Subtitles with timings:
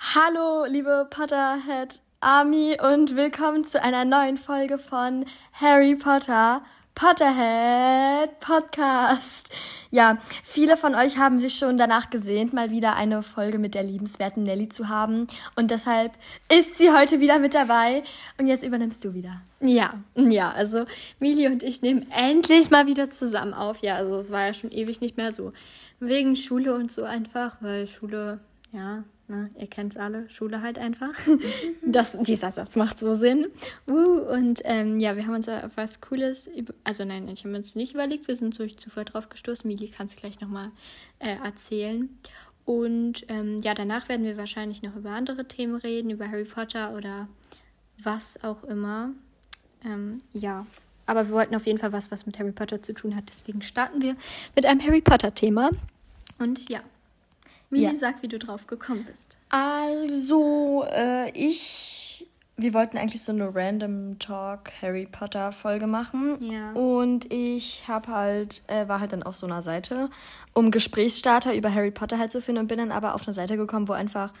[0.00, 6.62] Hallo, liebe Potterhead Army und willkommen zu einer neuen Folge von Harry Potter
[6.94, 9.52] Potterhead Podcast.
[9.90, 13.82] Ja, viele von euch haben sich schon danach gesehnt, mal wieder eine Folge mit der
[13.82, 15.26] liebenswerten Nelly zu haben.
[15.56, 16.12] Und deshalb
[16.56, 18.04] ist sie heute wieder mit dabei.
[18.38, 19.42] Und jetzt übernimmst du wieder.
[19.60, 20.84] Ja, ja, also
[21.18, 23.78] Mili und ich nehmen endlich mal wieder zusammen auf.
[23.78, 25.52] Ja, also es war ja schon ewig nicht mehr so.
[25.98, 28.38] Wegen Schule und so einfach, weil Schule,
[28.70, 29.50] ja, Ne?
[29.58, 31.12] Ihr kennt es alle, Schule halt einfach.
[31.84, 33.46] Das, dieser Satz macht so Sinn.
[33.86, 36.50] Uh, und ähm, ja, wir haben uns auf was Cooles,
[36.84, 39.68] also nein, ich habe uns nicht überlegt, wir sind durch Zufall drauf gestoßen.
[39.68, 40.70] Mili kann es gleich nochmal
[41.18, 42.08] äh, erzählen.
[42.64, 46.94] Und ähm, ja, danach werden wir wahrscheinlich noch über andere Themen reden, über Harry Potter
[46.94, 47.28] oder
[48.02, 49.10] was auch immer.
[49.84, 50.66] Ähm, ja,
[51.06, 53.24] aber wir wollten auf jeden Fall was, was mit Harry Potter zu tun hat.
[53.30, 54.14] Deswegen starten wir
[54.54, 55.70] mit einem Harry Potter-Thema.
[56.38, 56.80] Und ja,
[57.70, 57.94] Mili, ja.
[57.94, 59.38] sag, wie du drauf gekommen bist.
[59.50, 62.26] Also, äh, ich.
[62.60, 66.38] Wir wollten eigentlich so eine Random Talk Harry Potter Folge machen.
[66.42, 66.72] Ja.
[66.72, 70.10] Und ich habe halt, äh, war halt dann auf so einer Seite,
[70.54, 73.56] um Gesprächsstarter über Harry Potter halt zu finden und bin dann aber auf eine Seite
[73.56, 74.32] gekommen, wo einfach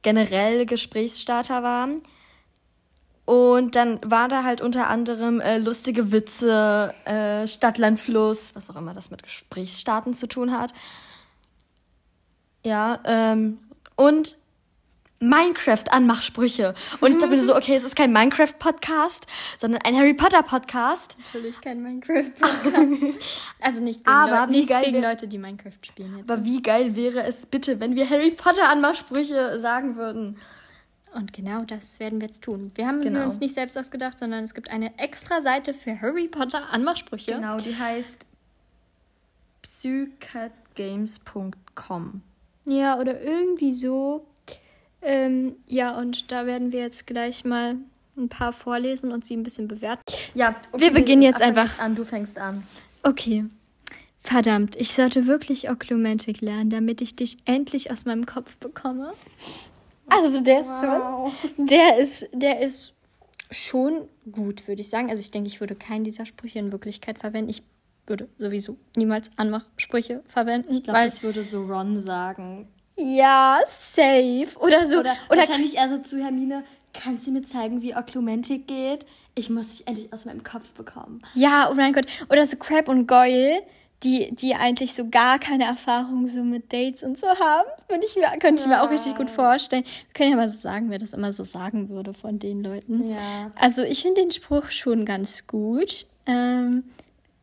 [0.00, 2.00] generell Gesprächsstarter waren.
[3.26, 8.76] Und dann war da halt unter anderem äh, lustige Witze, äh, Stadtland, Fluss, was auch
[8.76, 10.72] immer das mit Gesprächsstarten zu tun hat.
[12.64, 13.58] Ja, ähm,
[13.96, 14.36] und
[15.22, 16.72] Minecraft-Anmachsprüche.
[17.00, 19.26] Und ich dachte mir so, okay, es ist kein Minecraft-Podcast,
[19.58, 21.18] sondern ein Harry Potter-Podcast.
[21.26, 23.42] Natürlich kein Minecraft-Podcast.
[23.60, 26.16] also nicht gegen, aber Leute, wie geil gegen Leute, die Minecraft spielen.
[26.16, 26.30] Jetzt.
[26.30, 30.38] Aber wie geil wäre es bitte, wenn wir Harry Potter-Anmachsprüche sagen würden.
[31.12, 32.72] Und genau das werden wir jetzt tun.
[32.74, 33.20] Wir haben genau.
[33.20, 37.34] sie uns nicht selbst ausgedacht, sondern es gibt eine extra Seite für Harry Potter Anmachsprüche.
[37.34, 38.24] Genau, die heißt
[39.60, 42.22] psycatgames.com.
[42.70, 44.24] Ja, oder irgendwie so.
[45.02, 47.76] Ähm, ja, und da werden wir jetzt gleich mal
[48.16, 50.02] ein paar vorlesen und sie ein bisschen bewerten.
[50.34, 51.96] Ja, okay, wir beginnen jetzt einfach an.
[51.96, 52.62] Du fängst an.
[53.02, 53.44] Okay.
[54.20, 59.14] Verdammt, ich sollte wirklich Oklumentik lernen, damit ich dich endlich aus meinem Kopf bekomme.
[60.08, 61.32] Also der ist wow.
[61.56, 62.92] schon, der ist, der ist
[63.50, 65.08] schon gut, würde ich sagen.
[65.08, 67.50] Also ich denke, ich würde keinen dieser Sprüche in Wirklichkeit verwenden.
[67.50, 67.62] Ich
[68.10, 70.74] würde sowieso niemals Anmachsprüche verwenden.
[70.74, 72.68] Ich glaube, das würde so Ron sagen.
[72.98, 74.48] Ja, safe.
[74.58, 74.98] Oder so.
[74.98, 79.06] Oder, oder wahrscheinlich eher so zu Hermine, kannst du mir zeigen, wie Oklumentik geht?
[79.34, 81.22] Ich muss dich endlich aus meinem Kopf bekommen.
[81.34, 82.06] Ja, oh mein Gott.
[82.28, 83.62] Oder so Crab und Goyle,
[84.02, 87.68] die, die eigentlich so gar keine Erfahrung so mit Dates und so haben.
[87.88, 89.84] Würde ich mir, könnte ich mir auch richtig gut vorstellen.
[89.84, 93.10] Wir können ja mal so sagen, wer das immer so sagen würde von den Leuten.
[93.10, 93.52] Ja.
[93.54, 96.06] Also ich finde den Spruch schon ganz gut.
[96.26, 96.84] Ähm,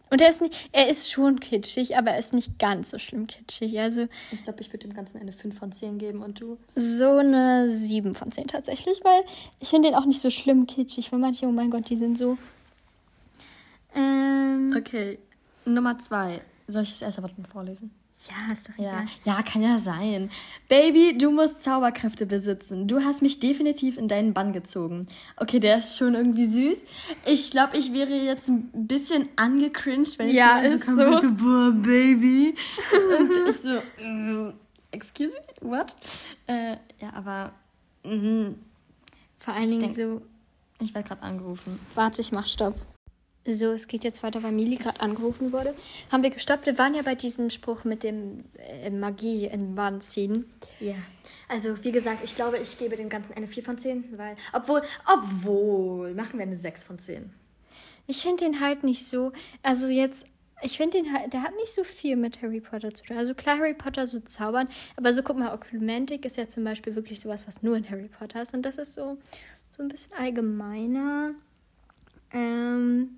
[0.10, 3.28] und er ist nicht, er ist schon kitschig, aber er ist nicht ganz so schlimm
[3.28, 3.80] kitschig.
[3.80, 6.58] Also ich glaube, ich würde dem Ganzen eine 5 von 10 geben und du?
[6.76, 9.24] So eine 7 von 10 tatsächlich, weil
[9.60, 12.18] ich finde den auch nicht so schlimm kitschig, weil manche, oh mein Gott, die sind
[12.18, 12.38] so.
[13.96, 15.20] Ähm, okay,
[15.66, 16.42] Nummer 2.
[16.68, 17.92] Soll ich das erste Wort vorlesen?
[18.30, 19.06] Ja, ist doch egal.
[19.24, 20.30] Ja, ja, kann ja sein.
[20.68, 22.88] Baby, du musst Zauberkräfte besitzen.
[22.88, 25.08] Du hast mich definitiv in deinen Bann gezogen.
[25.38, 26.84] Okay, der ist schon irgendwie süß.
[27.26, 31.32] Ich glaube, ich wäre jetzt ein bisschen angecringed, wenn ja, ich so ist so.
[31.32, 32.54] Boah, Baby.
[33.20, 34.54] Und ich so, äh,
[34.92, 35.96] excuse me, what?
[36.48, 37.54] Äh, ja, aber
[38.04, 38.56] mh,
[39.38, 40.22] vor allen Dingen denk, so.
[40.80, 41.80] Ich werde gerade angerufen.
[41.96, 42.76] Warte, ich mach Stopp.
[43.50, 45.74] So, es geht jetzt weiter, weil Mili gerade angerufen wurde.
[46.12, 46.66] Haben wir gestoppt.
[46.66, 50.52] Wir waren ja bei diesem Spruch mit dem äh, Magie in Bann ziehen.
[50.82, 50.96] Ja.
[51.48, 54.36] Also, wie gesagt, ich glaube, ich gebe dem Ganzen eine 4 von 10, weil.
[54.52, 57.32] Obwohl, obwohl, machen wir eine 6 von 10.
[58.06, 59.32] Ich finde den halt nicht so.
[59.64, 60.28] Also, jetzt.
[60.62, 63.16] Ich finde den halt, der hat nicht so viel mit Harry Potter zu tun.
[63.16, 66.96] Also klar, Harry Potter so zaubern, aber so guck mal, Oklumentik ist ja zum Beispiel
[66.96, 68.56] wirklich sowas, was nur in Harry Potter ist.
[68.56, 69.20] Und das ist so,
[69.70, 71.36] so ein bisschen allgemeiner.
[72.32, 73.18] Ähm,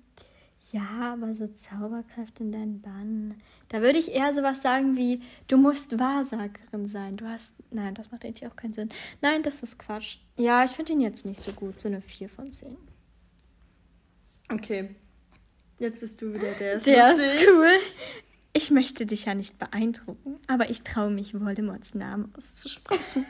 [0.72, 3.34] ja, aber so Zauberkräfte in deinen Bann.
[3.68, 7.16] Da würde ich eher sowas sagen wie, du musst Wahrsagerin sein.
[7.16, 7.56] Du hast.
[7.70, 8.88] Nein, das macht eigentlich auch keinen Sinn.
[9.20, 10.18] Nein, das ist Quatsch.
[10.36, 11.80] Ja, ich finde ihn jetzt nicht so gut.
[11.80, 12.76] So eine 4 von 10.
[14.48, 14.94] Okay.
[15.78, 16.74] Jetzt bist du wieder der.
[16.74, 17.40] Ist der lustig.
[17.40, 17.72] ist cool.
[18.52, 23.24] Ich möchte dich ja nicht beeindrucken, aber ich traue mich, Voldemorts Namen auszusprechen.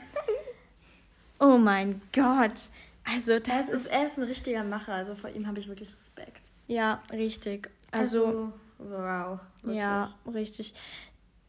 [1.39, 2.69] oh mein Gott.
[3.03, 3.87] Also, das ist, ist.
[3.87, 4.93] Er ist ein richtiger Macher.
[4.93, 6.49] Also vor ihm habe ich wirklich Respekt.
[6.67, 7.69] Ja, richtig.
[7.91, 9.39] Also, also wow.
[9.63, 9.77] Wirklich.
[9.79, 10.73] Ja, richtig.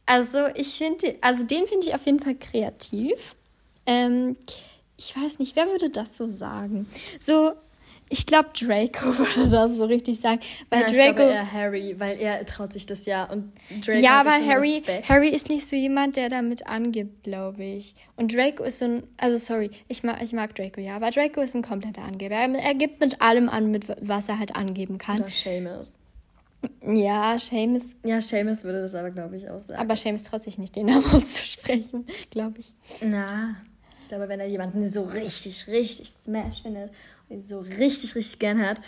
[0.07, 3.37] Also, ich finde, also den finde ich auf jeden Fall kreativ.
[3.87, 4.37] Ähm,
[4.97, 6.87] ich weiß nicht, wer würde das so sagen?
[7.19, 7.53] So,
[8.13, 10.41] Ich glaube, Draco würde das so richtig sagen.
[10.69, 10.99] Weil ja, Draco.
[10.99, 13.25] Ich glaube eher Harry, weil er traut sich das ja.
[13.25, 13.53] Und
[13.87, 17.95] Draco ja, aber Harry, Harry ist nicht so jemand, der damit angibt, glaube ich.
[18.17, 19.03] Und Draco ist so ein.
[19.17, 20.97] Also, sorry, ich mag, ich mag Draco, ja.
[20.97, 22.35] Aber Draco ist ein kompletter Angeber.
[22.35, 25.21] Er, er gibt mit allem an, mit was er halt angeben kann.
[25.21, 25.93] Oder Seamus.
[26.83, 27.97] Ja, Seamus.
[28.05, 29.81] Ja, Seamus würde das aber, glaube ich, auch sagen.
[29.81, 32.75] Aber Seamus traut sich nicht, den Namen auszusprechen, glaube ich.
[33.01, 33.57] Na,
[34.03, 36.91] ich glaube, wenn er jemanden so richtig, richtig smash findet
[37.33, 38.81] ihn so richtig, richtig gern hat,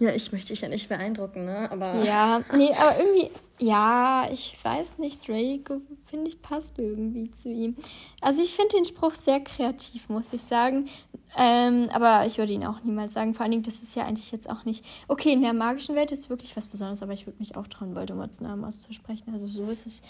[0.00, 1.70] ja, ich möchte dich ja nicht beeindrucken, ne?
[1.70, 2.02] Aber.
[2.02, 7.76] Ja, nee, aber irgendwie, ja, ich weiß nicht, Draco, finde ich, passt irgendwie zu ihm.
[8.22, 10.88] Also ich finde den Spruch sehr kreativ, muss ich sagen.
[11.36, 13.34] Ähm, aber ich würde ihn auch niemals sagen.
[13.34, 14.86] Vor allen Dingen, das ist ja eigentlich jetzt auch nicht.
[15.06, 17.66] Okay, in der magischen Welt ist es wirklich was Besonderes, aber ich würde mich auch
[17.66, 19.34] trauen, Voldemorts Namen auszusprechen.
[19.34, 20.00] Also so ist es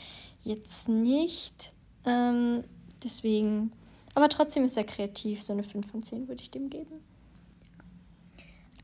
[0.44, 1.72] jetzt nicht.
[2.06, 2.62] Ähm,
[3.02, 3.72] deswegen.
[4.14, 5.43] Aber trotzdem ist er kreativ.
[5.43, 7.09] So eine 5 von 10 würde ich dem geben.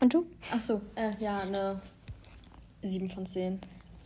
[0.01, 0.27] Und du?
[0.53, 1.81] Ach so, äh, ja, eine
[2.83, 3.61] 7 von 10.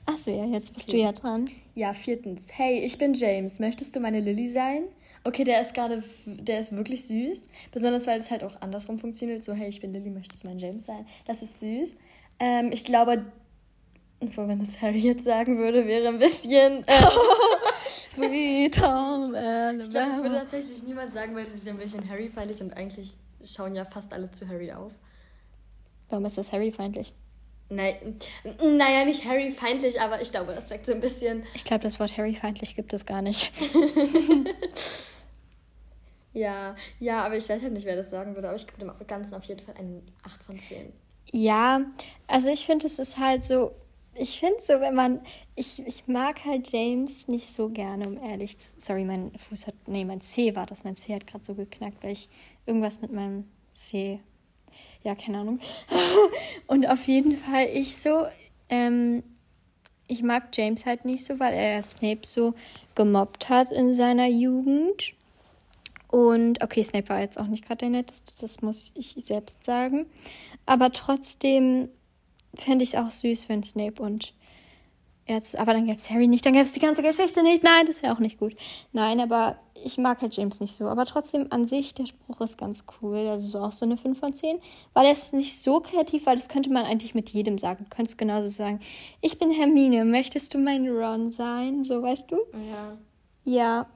[0.07, 0.99] Ach so, ja, jetzt bist okay.
[0.99, 1.49] du ja dran.
[1.75, 2.49] Ja, viertens.
[2.53, 3.59] Hey, ich bin James.
[3.59, 4.85] Möchtest du meine Lilly sein?
[5.25, 7.43] Okay, der ist gerade, der ist wirklich süß.
[7.73, 9.45] Besonders, weil es halt auch andersrum funktioniert.
[9.45, 11.07] So, hey, ich bin Lilly, möchtest du mein James sein?
[11.27, 11.95] Das ist süß.
[12.39, 13.25] Ähm, ich glaube,
[14.21, 16.83] wenn das Harry jetzt sagen würde, wäre ein bisschen...
[16.87, 16.93] Äh,
[17.89, 19.83] Sweet Home Alabama.
[19.83, 22.77] Ich glaube, das würde tatsächlich niemand sagen, weil das ist ja ein bisschen Harry-feindlich und
[22.77, 24.93] eigentlich schauen ja fast alle zu Harry auf.
[26.11, 27.13] Warum ist das Harry-feindlich?
[27.73, 28.17] Nein,
[28.61, 31.45] naja, nicht Harry-feindlich, aber ich glaube, das sagt so ein bisschen.
[31.55, 33.53] Ich glaube, das Wort Harry-feindlich gibt es gar nicht.
[36.33, 38.93] ja, ja, aber ich weiß halt nicht, wer das sagen würde, aber ich gebe dem
[39.07, 40.93] Ganzen auf jeden Fall einen 8 von 10.
[41.31, 41.83] Ja,
[42.27, 43.71] also ich finde, es ist halt so,
[44.15, 45.21] ich finde so, wenn man,
[45.55, 49.75] ich, ich mag halt James nicht so gerne, um ehrlich zu, sorry, mein Fuß hat,
[49.87, 52.29] nee, mein C war das, mein C hat gerade so geknackt, weil ich
[52.67, 53.45] irgendwas mit meinem
[53.77, 54.19] C
[55.03, 55.61] ja, keine Ahnung.
[56.67, 58.27] und auf jeden Fall ich so,
[58.69, 59.23] ähm,
[60.09, 62.55] ich mag James halt nicht so, weil er Snape so
[62.95, 65.15] gemobbt hat in seiner Jugend.
[66.09, 70.07] Und okay, Snape war jetzt auch nicht gerade der netteste, das muss ich selbst sagen.
[70.67, 71.89] Aber trotzdem
[72.55, 74.35] fände ich es auch süß, wenn Snape und
[75.31, 77.63] Jetzt, aber dann gäbe es Harry nicht, dann gäbe es die ganze Geschichte nicht.
[77.63, 78.57] Nein, das wäre auch nicht gut.
[78.93, 80.87] Nein, aber ich mag halt James nicht so.
[80.87, 83.29] Aber trotzdem an sich, der Spruch ist ganz cool.
[83.29, 84.59] Also so auch so eine 5 von 10.
[84.93, 87.87] Weil er ist nicht so kreativ, weil das könnte man eigentlich mit jedem sagen.
[87.89, 88.81] Du könntest genauso sagen,
[89.21, 91.85] ich bin Hermine, möchtest du mein Ron sein?
[91.85, 92.39] So, weißt du?
[92.69, 92.99] Ja.
[93.45, 93.87] Ja.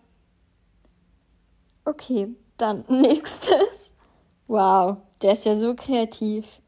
[1.84, 2.28] Okay,
[2.58, 3.90] dann nächstes.
[4.46, 6.60] Wow, der ist ja so kreativ.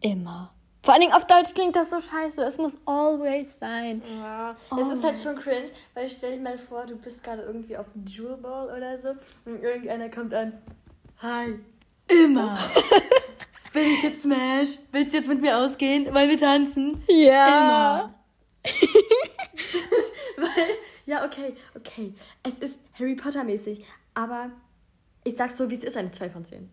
[0.00, 0.52] Immer.
[0.86, 2.40] Vor allen Dingen auf Deutsch klingt das so scheiße.
[2.42, 4.00] Es muss always sein.
[4.20, 7.76] Ja, es ist halt schon cringe, weil stell dir mal vor, du bist gerade irgendwie
[7.76, 9.08] auf dem Jewel Ball oder so
[9.46, 10.52] und irgendeiner kommt an.
[11.18, 11.58] Hi,
[12.06, 12.56] immer.
[13.72, 14.78] Bin ich jetzt Smash?
[14.92, 16.14] Willst du jetzt mit mir ausgehen?
[16.14, 17.02] Wollen wir tanzen?
[17.08, 17.48] Ja.
[17.48, 18.14] Immer.
[20.36, 20.68] weil,
[21.04, 22.14] ja, okay, okay.
[22.44, 23.84] Es ist Harry Potter mäßig,
[24.14, 24.52] aber
[25.24, 26.70] ich sag's so, wie es ist, eine 2 von 10.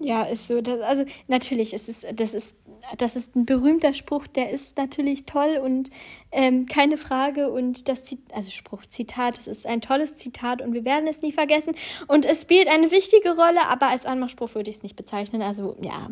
[0.00, 0.60] Ja, ist so.
[0.60, 2.56] Das, also natürlich, es ist, das ist,
[2.96, 5.90] das ist ein berühmter Spruch, der ist natürlich toll und
[6.30, 7.50] ähm, keine Frage.
[7.50, 11.22] Und das Zitat, also Spruch, Zitat, es ist ein tolles Zitat und wir werden es
[11.22, 11.74] nie vergessen.
[12.06, 15.42] Und es spielt eine wichtige Rolle, aber als Anmachspruch würde ich es nicht bezeichnen.
[15.42, 16.10] Also ja.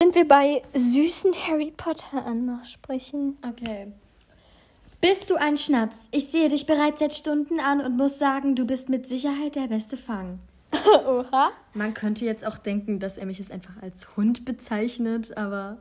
[0.00, 3.38] Sind wir bei süßen Harry Potter Anmachsprechen?
[3.48, 3.92] Okay.
[5.00, 6.08] Bist du ein Schnatz?
[6.10, 9.68] Ich sehe dich bereits seit Stunden an und muss sagen, du bist mit Sicherheit der
[9.68, 10.40] beste Fang.
[11.06, 11.52] Oha.
[11.74, 15.78] Man könnte jetzt auch denken, dass er mich jetzt einfach als Hund bezeichnet, aber.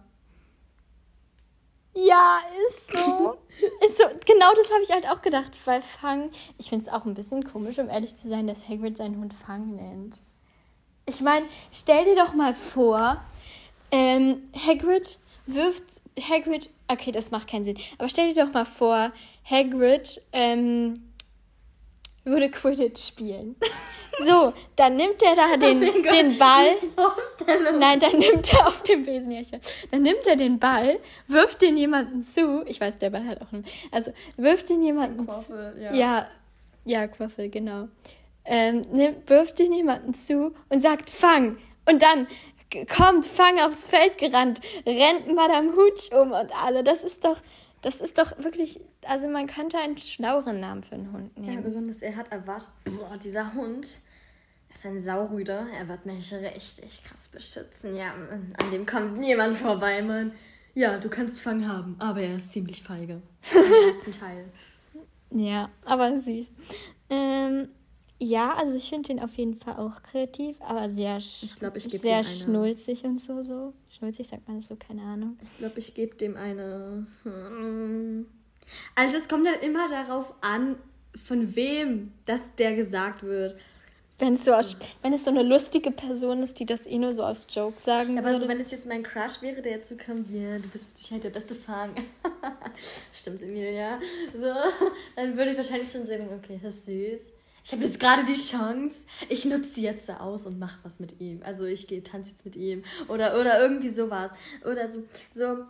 [1.94, 3.38] Ja, ist so.
[3.86, 4.04] ist so.
[4.26, 6.32] Genau das habe ich halt auch gedacht, weil Fang.
[6.58, 9.34] Ich finde es auch ein bisschen komisch, um ehrlich zu sein, dass Hagrid seinen Hund
[9.34, 10.18] Fang nennt.
[11.06, 13.22] Ich meine, stell dir doch mal vor,
[13.92, 16.02] ähm, Hagrid wirft.
[16.20, 16.70] Hagrid.
[16.88, 17.78] Okay, das macht keinen Sinn.
[17.98, 19.12] Aber stell dir doch mal vor,
[19.44, 20.94] Hagrid ähm,
[22.24, 23.56] würde Quidditch spielen.
[24.24, 26.76] So, dann nimmt er da den, den Ball.
[27.80, 29.62] Nein, dann nimmt er auf dem Besen, ja, ich weiß.
[29.90, 32.64] Dann nimmt er den Ball, wirft den jemanden zu.
[32.68, 33.66] Ich weiß, der Ball hat auch einen.
[33.90, 35.82] Also, wirft den jemanden Quaffel, zu.
[35.82, 35.94] Ja.
[35.94, 36.28] ja,
[36.84, 37.88] ja, Quaffel, genau.
[38.44, 41.58] Ähm, nimmt, wirft den jemanden zu und sagt, fang.
[41.90, 42.28] Und dann
[42.96, 46.84] kommt, fang aufs Feld gerannt, rennt Madame Hooch um und alle.
[46.84, 47.38] Das ist doch,
[47.82, 51.56] das ist doch wirklich, also man könnte einen schlaueren Namen für einen Hund nehmen.
[51.56, 53.86] Ja, besonders er hat erwartet, boah, dieser Hund
[54.74, 55.66] ist ein Saurüder.
[55.78, 57.96] Er wird mich richtig krass beschützen.
[57.96, 60.34] Ja, an dem kommt niemand vorbei, Mann.
[60.74, 63.22] Ja, du kannst Fang haben, aber er ist ziemlich feige.
[63.54, 64.46] Im ersten Teil.
[65.32, 66.50] Ja, aber süß.
[67.10, 67.70] Ähm,
[68.24, 71.86] ja, also ich finde den auf jeden Fall auch kreativ, aber sehr, ich glaub, ich
[71.86, 73.74] sehr schnulzig und so, so.
[73.90, 75.40] Schnulzig sagt man das so, keine Ahnung.
[75.42, 77.08] Ich glaube, ich gebe dem eine.
[78.94, 80.76] Also es kommt halt immer darauf an,
[81.16, 83.58] von wem das der gesagt wird.
[84.20, 87.12] Wenn es, so aus, wenn es so eine lustige Person ist, die das eh nur
[87.12, 88.40] so aus Joke sagen Aber würde.
[88.42, 90.98] so, wenn es jetzt mein Crush wäre, der jetzt so kommt, ja, du bist mit
[91.00, 91.96] Sicherheit der beste Fang.
[93.12, 94.00] Stimmt, Emilia.
[94.32, 94.54] So,
[95.16, 97.41] dann würde ich wahrscheinlich schon sagen, okay, das ist süß.
[97.64, 101.00] Ich habe jetzt gerade die Chance, ich nutze sie jetzt da aus und mache was
[101.00, 101.42] mit ihm.
[101.44, 104.32] Also ich gehe tanze jetzt mit ihm oder oder irgendwie sowas
[104.64, 105.04] oder so
[105.34, 105.66] so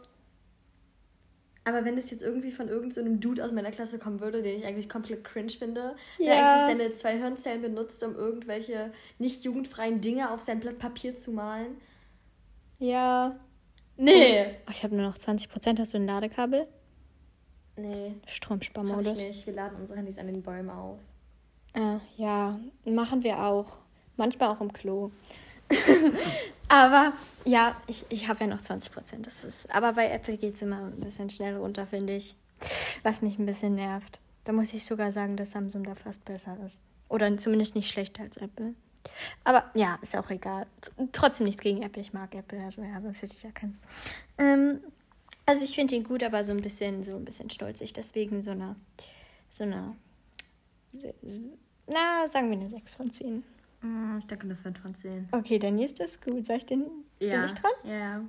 [1.63, 4.59] aber wenn es jetzt irgendwie von irgendeinem so Dude aus meiner Klasse kommen würde, den
[4.59, 6.25] ich eigentlich komplett cringe finde, ja.
[6.25, 11.15] der eigentlich seine zwei Hirnzellen benutzt, um irgendwelche nicht jugendfreien Dinge auf sein Blatt Papier
[11.15, 11.77] zu malen.
[12.79, 13.39] Ja.
[13.95, 14.55] Nee.
[14.67, 15.79] Oh, ich habe nur noch 20%.
[15.79, 16.67] Hast du ein Ladekabel?
[17.75, 18.15] Nee.
[18.25, 19.19] Stromsparmodus.
[19.19, 19.45] Ich nicht.
[19.45, 20.97] Wir laden unsere Handys an den Bäumen auf.
[21.73, 23.77] Äh, ja, machen wir auch.
[24.17, 25.11] Manchmal auch im Klo.
[26.67, 27.13] aber
[27.45, 29.27] ja, ich, ich habe ja noch 20 Prozent.
[29.69, 32.35] aber bei Apple geht es immer ein bisschen schnell runter, finde ich.
[33.03, 34.19] Was mich ein bisschen nervt.
[34.43, 36.79] Da muss ich sogar sagen, dass Samsung da fast besser ist.
[37.09, 38.73] Oder zumindest nicht schlechter als Apple.
[39.43, 40.67] Aber ja, ist auch egal.
[41.11, 42.01] Trotzdem nichts gegen Apple.
[42.01, 43.77] Ich mag Apple, also ja, sonst hätte ich ja keins.
[44.37, 44.79] Ähm,
[45.45, 47.93] also ich finde ihn gut, aber so ein bisschen, so ein bisschen stolzig.
[47.93, 48.75] Deswegen so eine,
[49.49, 49.95] so eine,
[51.87, 53.43] na, sagen wir eine 6 von 10.
[53.81, 55.29] Mm, ich denke eine 5 von 10.
[55.31, 56.45] Okay, dann ist das gut.
[56.45, 56.85] Soll ich den,
[57.19, 57.35] ja.
[57.35, 57.71] bin ich dran?
[57.83, 58.23] Ja.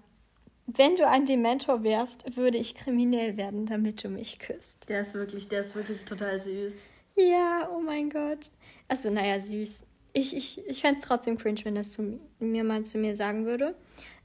[0.67, 4.89] Wenn du ein Dementor wärst, würde ich kriminell werden, damit du mich küsst.
[4.89, 6.83] Der ist wirklich, der ist wirklich total süß.
[7.17, 8.51] Ja, oh mein Gott.
[8.89, 9.87] Also, naja, süß.
[10.15, 13.45] Ich, ich, ich fände es trotzdem cringe, wenn das zu mir mal zu mir sagen
[13.45, 13.75] würde.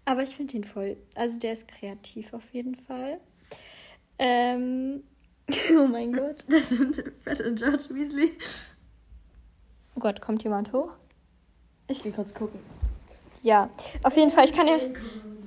[0.05, 0.97] Aber ich finde ihn voll.
[1.15, 3.19] Also, der ist kreativ auf jeden Fall.
[4.19, 5.03] Ähm.
[5.77, 6.45] oh mein Gott.
[6.49, 8.31] Das sind Fred und George Weasley.
[9.95, 10.91] Oh Gott, kommt jemand hoch?
[11.87, 12.59] Ich gehe kurz gucken.
[13.43, 13.69] Ja,
[14.03, 14.77] auf jeden Fall, ich kann ja,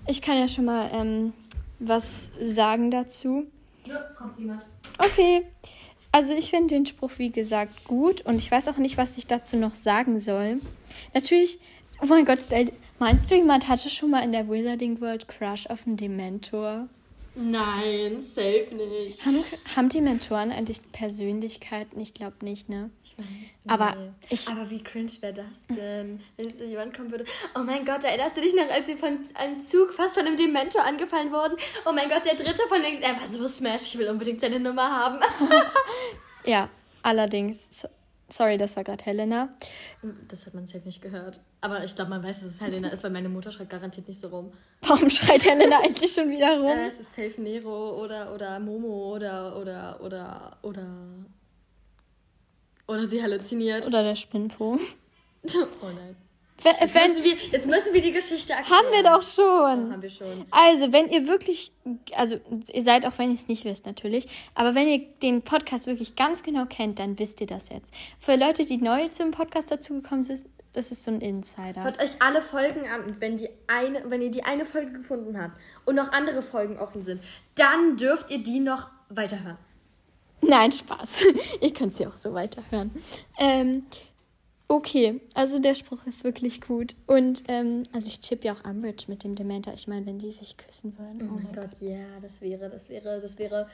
[0.06, 1.32] ich kann ja schon mal ähm,
[1.78, 3.46] was sagen dazu.
[3.84, 4.62] Ja, kommt jemand.
[4.98, 5.44] Okay.
[6.12, 9.26] Also ich finde den Spruch, wie gesagt, gut und ich weiß auch nicht, was ich
[9.26, 10.60] dazu noch sagen soll.
[11.14, 11.60] Natürlich,
[12.02, 12.40] oh mein Gott,
[12.98, 16.88] meinst du, jemand hatte schon mal in der Wizarding World Crush auf einen Dementor?
[17.34, 19.24] Nein, safe nicht.
[19.24, 19.44] Haben,
[19.76, 22.00] haben die Mentoren eigentlich Persönlichkeiten?
[22.00, 22.90] Ich glaube nicht, ne?
[23.66, 24.10] Aber, nee.
[24.30, 27.24] ich, aber wie cringe wäre das denn, wenn jetzt jemand kommen würde?
[27.54, 30.36] Oh mein Gott, erinnerst du dich noch, als wir von einem Zug fast von einem
[30.36, 31.56] Dementor angefallen wurden?
[31.84, 34.58] Oh mein Gott, der dritte von links, er war so smash, ich will unbedingt seine
[34.58, 35.20] Nummer haben.
[36.44, 36.68] ja,
[37.02, 37.86] allerdings.
[38.32, 39.48] Sorry, das war gerade Helena.
[40.28, 41.40] Das hat man safe nicht gehört.
[41.60, 44.20] Aber ich glaube, man weiß, dass es Helena ist, weil meine Mutter schreit garantiert nicht
[44.20, 44.52] so rum.
[44.82, 46.78] Warum schreit Helena eigentlich schon wieder rum?
[46.78, 50.86] Äh, es ist safe Nero oder, oder Momo oder, oder, oder, oder.
[52.86, 53.86] Oder sie halluziniert.
[53.86, 54.78] Oder der Spinnpo.
[55.44, 56.16] oh nein.
[56.64, 58.78] Jetzt, müssen wir, jetzt müssen wir die Geschichte erklären.
[58.78, 59.88] Haben wir doch schon.
[59.88, 60.46] Oh, haben wir schon.
[60.50, 61.72] Also, wenn ihr wirklich,
[62.14, 62.38] also
[62.72, 66.16] ihr seid auch, wenn ihr es nicht wisst natürlich, aber wenn ihr den Podcast wirklich
[66.16, 67.92] ganz genau kennt, dann wisst ihr das jetzt.
[68.18, 71.82] Für Leute, die neu zum Podcast dazugekommen sind, das ist so ein Insider.
[71.82, 75.40] Hört euch alle Folgen an und wenn, die eine, wenn ihr die eine Folge gefunden
[75.40, 77.22] habt und noch andere Folgen offen sind,
[77.56, 79.58] dann dürft ihr die noch weiterhören.
[80.42, 81.24] Nein, Spaß.
[81.60, 82.90] ihr könnt sie auch so weiterhören.
[83.38, 83.84] Ähm,
[84.70, 86.94] Okay, also der Spruch ist wirklich gut.
[87.08, 89.74] Und ähm, also ich chippe ja auch Umbridge mit dem Dementor.
[89.74, 91.28] Ich meine, wenn die sich küssen würden.
[91.28, 93.66] Oh, oh mein Gott, Gott, ja, das wäre, das wäre, das wäre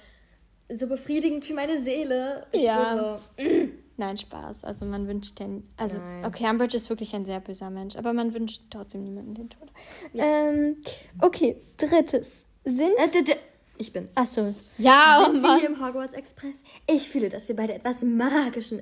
[0.73, 2.47] so befriedigend für meine Seele.
[2.50, 3.21] Ich ja.
[3.37, 3.69] Schwöre.
[3.99, 4.65] Nein, Spaß.
[4.65, 5.69] Also man wünscht den.
[5.76, 6.25] Also, Nein.
[6.25, 9.69] okay, Umbridge ist wirklich ein sehr böser Mensch, aber man wünscht trotzdem niemanden den Tod.
[10.15, 10.25] Ja.
[10.25, 10.79] Ähm,
[11.21, 12.47] okay, drittes.
[12.65, 12.97] Sind.
[12.97, 13.37] Äh,
[13.76, 14.09] ich bin.
[14.15, 14.55] Achso.
[14.79, 16.62] Ja, Sind oh wir hier im Hogwarts Express?
[16.87, 18.79] Ich fühle, dass wir beide etwas Magischen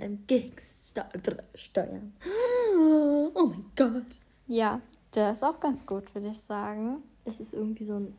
[1.54, 2.12] steuern.
[3.36, 4.20] Oh mein Gott.
[4.46, 4.80] Ja,
[5.14, 7.02] der ist auch ganz gut, würde ich sagen.
[7.24, 8.14] Es ist irgendwie so ein.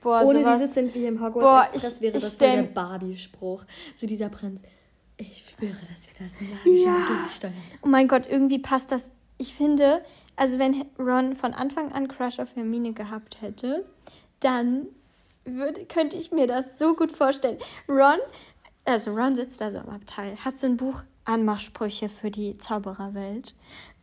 [0.00, 2.48] Boah, Ohne sowas, dieses sind wir im Hogwarts boah, Express ich, wäre ich das voll
[2.48, 3.64] der Barbie-Spruch.
[3.96, 4.60] So dieser Prinz.
[5.18, 6.96] Ich spüre, dass wir das magisch ja.
[6.96, 7.54] entgegensteuern.
[7.82, 9.12] Oh mein Gott, irgendwie passt das.
[9.36, 10.02] Ich finde,
[10.36, 13.84] also wenn Ron von Anfang an Crush auf Hermine gehabt hätte,
[14.40, 14.86] dann
[15.44, 17.58] würde, könnte ich mir das so gut vorstellen.
[17.88, 18.18] Ron,
[18.90, 23.54] also Ron sitzt da so am Abteil, hat so ein Buch Anmachsprüche für die Zaubererwelt.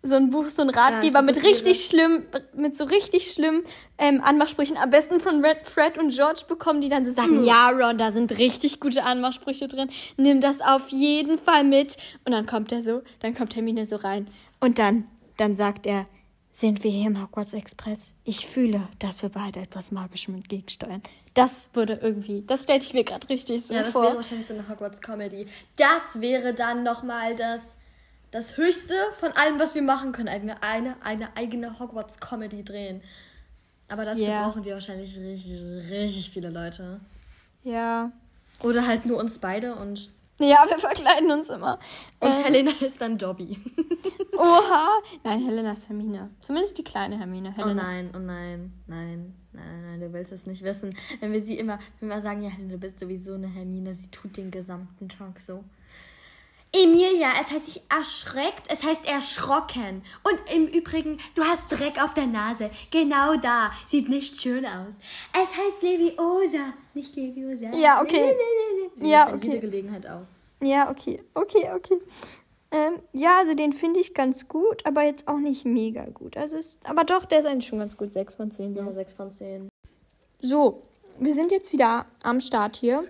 [0.03, 2.23] So ein Buch, so ein Ratgeber ja, mit richtig schlimm,
[2.55, 3.63] mit so richtig schlimmen
[3.97, 4.77] ähm, Anmachsprüchen.
[4.77, 7.45] Am besten von Red, Fred und George bekommen, die dann so sagen, mhm.
[7.45, 9.89] ja, Ron, da sind richtig gute Anmachsprüche drin.
[10.15, 11.97] Nimm das auf jeden Fall mit.
[12.25, 14.29] Und dann kommt er so, dann kommt Hermine so rein.
[14.59, 16.05] Und dann, dann sagt er,
[16.51, 18.13] sind wir hier im Hogwarts Express.
[18.23, 21.03] Ich fühle, dass wir beide etwas Magischem entgegensteuern.
[21.33, 23.77] Das würde irgendwie, das stelle ich mir gerade richtig so vor.
[23.77, 25.47] Ja, das wäre wahrscheinlich so eine Hogwarts Comedy.
[25.75, 27.77] Das wäre dann nochmal das
[28.31, 30.27] das Höchste von allem, was wir machen können.
[30.27, 33.01] Eine, eine, eine eigene Hogwarts-Comedy drehen.
[33.87, 34.43] Aber dazu yeah.
[34.43, 36.99] brauchen wir wahrscheinlich richtig, richtig viele Leute.
[37.63, 38.11] Ja.
[38.63, 40.09] Oder halt nur uns beide und.
[40.39, 41.79] Ja, wir verkleiden uns immer.
[42.19, 42.43] Und ähm.
[42.43, 43.59] Helena ist dann Dobby.
[44.37, 44.99] Oha!
[45.23, 46.29] Nein, Helena ist Hermine.
[46.39, 47.51] Zumindest die kleine Hermine.
[47.55, 47.71] Helena.
[47.71, 50.95] Oh nein, oh nein, nein, nein, nein, nein, du willst es nicht wissen.
[51.19, 54.09] Wenn wir sie immer, wenn wir sagen, ja, Helena, du bist sowieso eine Hermine, sie
[54.09, 55.63] tut den gesamten Tag so.
[56.73, 60.03] Emilia, es heißt sich erschreckt, es heißt erschrocken.
[60.23, 62.69] Und im Übrigen, du hast Dreck auf der Nase.
[62.91, 63.71] Genau da.
[63.85, 64.93] Sieht nicht schön aus.
[65.33, 67.75] Es heißt Leviosa, nicht Leviosa.
[67.75, 68.33] Ja, okay.
[68.95, 69.47] Sieht ja, okay.
[69.47, 70.33] jede Gelegenheit aus.
[70.61, 71.23] Ja, okay.
[71.33, 71.99] Okay, okay.
[72.71, 76.35] Ähm, ja, also den finde ich ganz gut, aber jetzt auch nicht mega gut.
[76.35, 78.13] Also ist, aber doch, der ist eigentlich schon ganz gut.
[78.13, 78.75] 6 von 10.
[78.75, 79.69] Ja, 6 von 10.
[80.41, 80.83] So,
[81.17, 83.03] wir sind jetzt wieder am Start hier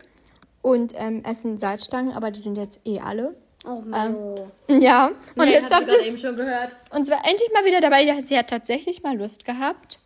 [0.61, 3.35] und ähm, essen Salzstangen, aber die sind jetzt eh alle.
[3.65, 4.51] Oh no.
[4.67, 6.75] Ähm, ja, und nee, jetzt habt ihr eben schon gehört.
[6.91, 8.21] Und zwar endlich mal wieder dabei.
[8.21, 9.99] Sie hat tatsächlich mal Lust gehabt.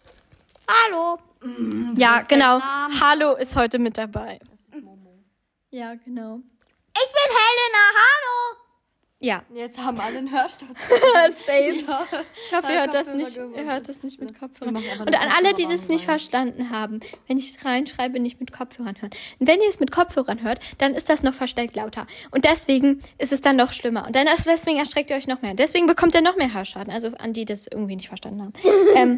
[0.67, 1.17] Hallo.
[1.41, 2.59] Mm, ja, genau.
[3.01, 4.39] Hallo ist heute mit dabei.
[4.49, 5.19] Das ist Momo.
[5.71, 6.39] Ja, genau.
[6.93, 7.83] Ich bin Helena.
[7.95, 8.20] Hallo.
[9.23, 9.43] Ja.
[9.53, 10.71] Jetzt haben alle einen Hörsturz.
[11.45, 11.75] Safe.
[11.87, 12.07] Ja.
[12.43, 14.75] Ich hoffe, ihr hört das nicht, ihr hört das nicht mit Kopfhörern.
[14.75, 19.11] Und an alle, die das nicht verstanden haben, wenn ich reinschreibe, nicht mit Kopfhörern hören.
[19.37, 22.07] Und wenn ihr es mit Kopfhörern hört, dann ist das noch verstärkt lauter.
[22.31, 24.07] Und deswegen ist es dann noch schlimmer.
[24.07, 25.53] Und dann deswegen erschreckt ihr euch noch mehr.
[25.53, 26.91] Deswegen bekommt ihr noch mehr Hörschaden.
[26.91, 28.53] Also an die das irgendwie nicht verstanden haben.
[28.95, 29.17] ähm,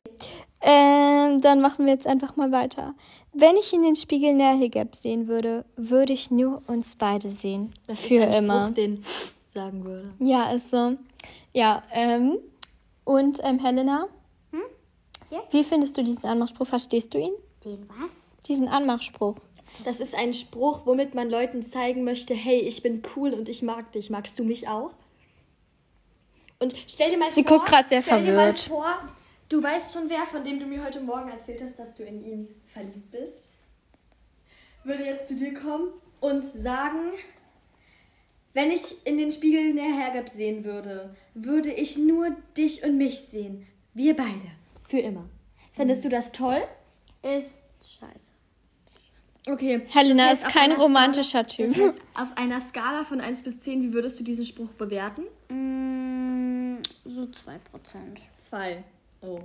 [0.60, 2.94] ähm, dann machen wir jetzt einfach mal weiter.
[3.32, 7.74] Wenn ich in den Spiegel näher Gap sehen würde, würde ich nur uns beide sehen.
[7.88, 8.64] Das für ist ein immer.
[8.64, 9.04] Spruch, den
[9.54, 10.14] sagen würde.
[10.20, 10.98] Ja, ist so.
[11.54, 12.38] Ja, ähm,
[13.06, 14.08] und ähm, Helena?
[14.52, 14.62] Hm?
[15.30, 15.40] Ja?
[15.52, 16.68] Wie findest du diesen Anmachspruch?
[16.68, 17.34] Verstehst du ihn?
[17.64, 18.36] Den was?
[18.48, 19.36] Diesen Anmachspruch.
[19.86, 23.64] Das ist ein Spruch, womit man Leuten zeigen möchte, hey, ich bin cool und ich
[23.64, 24.10] mag dich.
[24.10, 24.92] Magst du mich auch?
[26.60, 28.68] Und stell dir mal Sie vor, guckt gerade sehr stell verwirrt.
[28.68, 29.10] Dir mal vor,
[29.50, 32.24] du weißt schon wer, von dem du mir heute Morgen erzählt hast, dass du in
[32.24, 33.50] ihn verliebt bist.
[34.84, 37.12] Würde jetzt zu dir kommen und sagen,
[38.54, 43.20] wenn ich in den Spiegel näher Hergab sehen würde, würde ich nur dich und mich
[43.22, 43.68] sehen.
[43.94, 44.52] Wir beide.
[44.88, 45.28] Für immer.
[45.74, 46.10] Findest mhm.
[46.10, 46.62] du das toll?
[47.24, 48.34] Ist scheiße.
[49.48, 49.82] Okay.
[49.90, 51.68] Helena das heißt, ist kein romantischer Skala, Typ.
[51.68, 55.24] Das heißt, auf einer Skala von 1 bis 10, wie würdest du diesen Spruch bewerten?
[55.50, 57.58] Mm, so 2%.
[58.38, 58.84] 2.
[59.22, 59.40] Oh.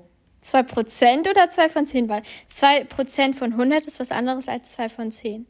[0.45, 2.09] 2% oder 2 von 10?
[2.09, 5.47] Weil 2% von 100 ist was anderes als 2 von 10.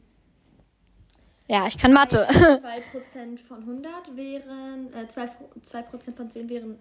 [1.49, 2.27] Ja, ich kann Mathe.
[2.31, 5.83] 2% von 100 wären, äh, 2%, 2
[6.13, 6.77] von 10 wären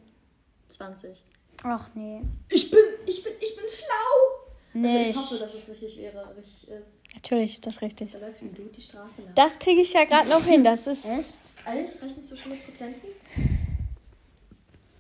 [0.69, 1.25] 20.
[1.63, 2.21] Ach nee.
[2.51, 4.49] Ich bin, ich bin, ich bin schlau.
[4.75, 4.99] Nee.
[4.99, 6.89] Also ich hoffe, dass es richtig wäre, richtig ist.
[7.15, 8.13] Natürlich ist das richtig.
[8.13, 9.35] Da läuft du die Straße lang.
[9.35, 11.07] Das kriege ich ja gerade noch hin, das ist...
[11.07, 11.39] Echt?
[11.65, 12.03] Alles?
[12.03, 13.09] Rechnest du schon mit Prozenten?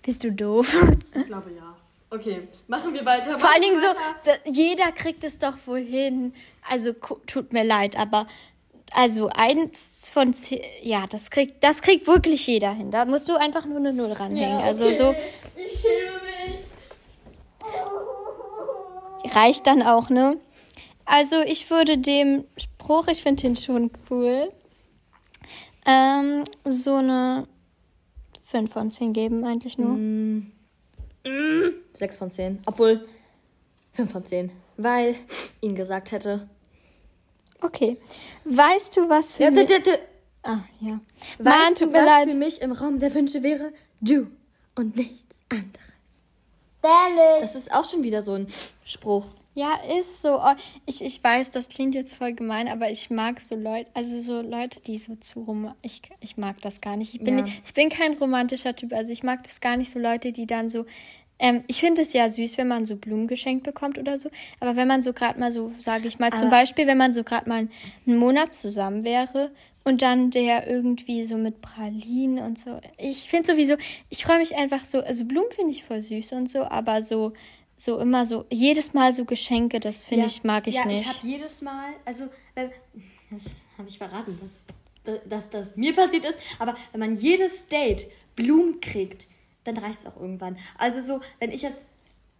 [0.02, 0.74] Bist du doof?
[1.14, 1.76] Ich glaube ja.
[2.08, 3.36] Okay, machen wir weiter.
[3.36, 6.32] Vor allen Dingen so, jeder kriegt es doch wohin.
[6.66, 6.94] Also
[7.26, 8.26] tut mir leid, aber
[8.92, 12.90] also eins von zehn, ja, das kriegt, das kriegt wirklich jeder hin.
[12.90, 14.58] Da musst du einfach nur eine Null ranhängen.
[14.58, 14.94] Ja, also okay.
[14.94, 15.14] Also so.
[15.66, 16.20] Ich schäme
[19.24, 19.34] mich.
[19.34, 20.38] Reicht dann auch, ne?
[21.04, 24.52] Also ich würde dem Spruch, ich finde den schon cool,
[25.86, 27.46] ähm, so eine
[28.44, 29.90] 5 von 10 geben, eigentlich nur.
[29.90, 30.52] Mm.
[31.92, 32.60] 6 von 10.
[32.66, 33.06] Obwohl
[33.92, 34.50] 5 von 10.
[34.76, 35.16] Weil
[35.60, 36.48] ihn gesagt hätte,
[37.60, 37.96] Okay.
[38.44, 39.68] Weißt du, was für ja, mich...
[40.42, 41.00] Ah, ja.
[41.38, 42.30] Weißt Mann, tut mir was leid.
[42.30, 43.72] für mich im Raum der Wünsche wäre?
[44.00, 44.28] Du
[44.76, 45.88] und nichts anderes.
[46.80, 47.40] Dallas.
[47.40, 48.46] Das ist auch schon wieder so ein
[48.84, 49.26] Spruch.
[49.54, 50.38] Ja, ist so.
[50.38, 50.54] Oh,
[50.86, 54.40] ich, ich weiß, das klingt jetzt voll gemein, aber ich mag so Leute, also so
[54.40, 57.14] Leute, die so zu rom ich, ich mag das gar nicht.
[57.14, 57.44] Ich bin, ja.
[57.44, 60.70] ich bin kein romantischer Typ, also ich mag das gar nicht so Leute, die dann
[60.70, 60.86] so
[61.38, 64.30] ähm, ich finde es ja süß, wenn man so Blumen geschenkt bekommt oder so.
[64.60, 67.12] Aber wenn man so gerade mal so, sage ich mal, aber zum Beispiel, wenn man
[67.12, 67.68] so gerade mal
[68.06, 69.50] einen Monat zusammen wäre
[69.84, 72.80] und dann der irgendwie so mit Pralinen und so.
[72.96, 73.76] Ich finde sowieso,
[74.10, 77.32] ich freue mich einfach so, also Blumen finde ich voll süß und so, aber so
[77.80, 81.04] so immer so jedes Mal so Geschenke, das finde ja, ich mag ich ja, nicht.
[81.04, 82.24] Ja, ich habe jedes Mal, also
[82.56, 82.68] äh,
[83.30, 83.42] das
[83.78, 84.36] habe ich verraten,
[85.04, 89.28] dass, dass das mir passiert ist, aber wenn man jedes Date Blumen kriegt,
[89.68, 90.56] dann reicht es auch irgendwann.
[90.76, 91.86] Also so, wenn ich jetzt.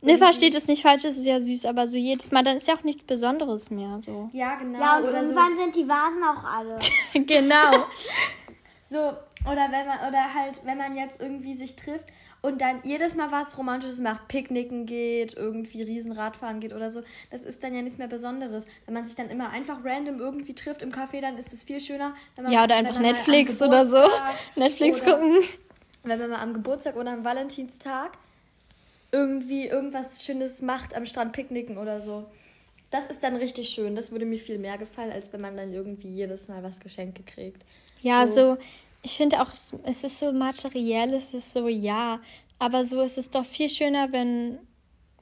[0.00, 2.68] Ne, versteht es nicht falsch, es ist ja süß, aber so jedes Mal, dann ist
[2.68, 3.98] ja auch nichts Besonderes mehr.
[4.04, 4.30] So.
[4.32, 4.78] Ja, genau.
[4.78, 5.62] Ja, und oder irgendwann so.
[5.62, 6.78] sind die Vasen auch alle.
[7.26, 7.86] genau.
[8.90, 9.12] so,
[9.44, 12.06] oder wenn man, oder halt, wenn man jetzt irgendwie sich trifft
[12.42, 17.42] und dann jedes Mal was Romantisches macht, Picknicken geht, irgendwie Riesenradfahren geht oder so, das
[17.42, 18.66] ist dann ja nichts mehr Besonderes.
[18.86, 21.80] Wenn man sich dann immer einfach random irgendwie trifft im Café, dann ist es viel
[21.80, 22.14] schöner.
[22.48, 23.98] ja, oder einfach Netflix oder so.
[24.54, 25.42] Netflix oder, gucken
[26.08, 28.18] wenn man mal am Geburtstag oder am Valentinstag
[29.10, 32.26] irgendwie irgendwas Schönes macht, am Strand picknicken oder so.
[32.90, 33.96] Das ist dann richtig schön.
[33.96, 37.22] Das würde mir viel mehr gefallen, als wenn man dann irgendwie jedes Mal was Geschenke
[37.22, 37.62] kriegt.
[38.00, 38.58] Ja, so, so
[39.02, 42.20] ich finde auch, es ist so materiell, es ist so, ja.
[42.58, 44.58] Aber so ist es doch viel schöner, wenn,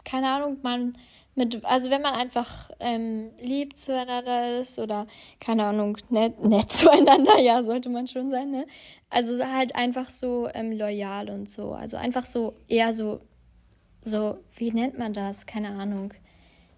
[0.05, 0.97] keine Ahnung, man
[1.37, 5.07] mit, also wenn man einfach ähm, lieb zueinander ist oder,
[5.39, 8.67] keine Ahnung, nett, nett zueinander, ja, sollte man schon sein, ne?
[9.11, 11.73] Also halt einfach so ähm, loyal und so.
[11.73, 13.21] Also einfach so eher so,
[14.03, 15.47] so, wie nennt man das?
[15.47, 16.15] Keine Ahnung.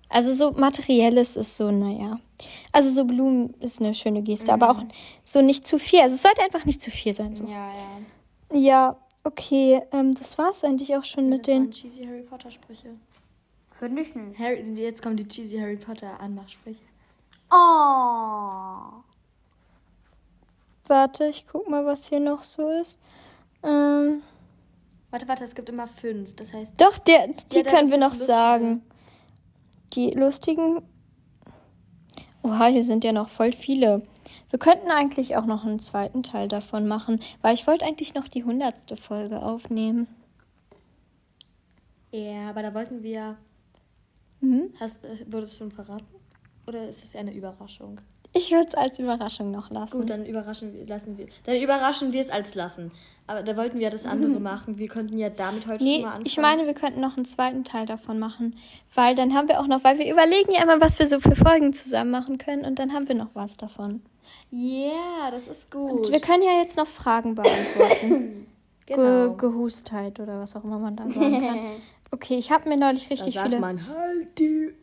[0.08, 2.18] Also so materielles ist so, naja.
[2.72, 4.62] Also so Blumen ist eine schöne Geste, mhm.
[4.62, 4.82] aber auch
[5.24, 6.00] so nicht zu viel.
[6.00, 7.36] Also es sollte einfach nicht zu viel sein.
[7.36, 7.44] So.
[7.44, 8.58] Ja, ja.
[8.58, 9.82] Ja, okay.
[9.92, 11.70] Ähm, das war es eigentlich auch schon mit den.
[11.70, 12.96] cheesy Harry Potter Sprüche.
[13.78, 14.38] Finde ich nicht.
[14.40, 16.80] Harry, jetzt kommen die cheesy Harry Potter Anmachsprüche.
[17.50, 19.02] Oh.
[20.88, 22.98] Warte, ich guck mal, was hier noch so ist.
[23.62, 24.22] Ähm.
[25.10, 26.34] Warte, warte, es gibt immer fünf.
[26.34, 26.72] Das heißt.
[26.76, 28.82] Doch, der, die ja, können wir noch sagen.
[29.94, 30.82] Die lustigen.
[32.42, 34.02] Oha, hier sind ja noch voll viele.
[34.50, 38.26] Wir könnten eigentlich auch noch einen zweiten Teil davon machen, weil ich wollte eigentlich noch
[38.26, 40.08] die hundertste Folge aufnehmen.
[42.10, 43.36] Ja, aber da wollten wir.
[44.40, 44.72] Mhm.
[44.78, 46.06] Hast, äh, wurde es schon verraten?
[46.66, 48.00] Oder ist es eher eine Überraschung?
[48.34, 50.00] Ich würde es als Überraschung noch lassen.
[50.00, 51.26] Gut, dann überraschen wir, lassen wir.
[51.44, 52.92] Dann überraschen wir es als lassen.
[53.26, 54.42] Aber da wollten wir ja das andere mhm.
[54.42, 54.78] machen.
[54.78, 56.26] Wir könnten ja damit heute nee, schon mal anfangen.
[56.26, 58.56] Ich meine, wir könnten noch einen zweiten Teil davon machen.
[58.94, 61.36] Weil dann haben wir auch noch, weil wir überlegen ja immer, was wir so für
[61.36, 64.02] Folgen zusammen machen können und dann haben wir noch was davon.
[64.50, 65.92] Ja, yeah, das ist gut.
[65.92, 68.46] Und wir können ja jetzt noch Fragen beantworten.
[68.86, 69.30] genau.
[69.30, 71.58] Ge Gehustheit oder was auch immer man da sagen kann.
[72.10, 73.60] Okay, ich habe mir neulich richtig da sagt viele.
[73.60, 74.74] Man halt die.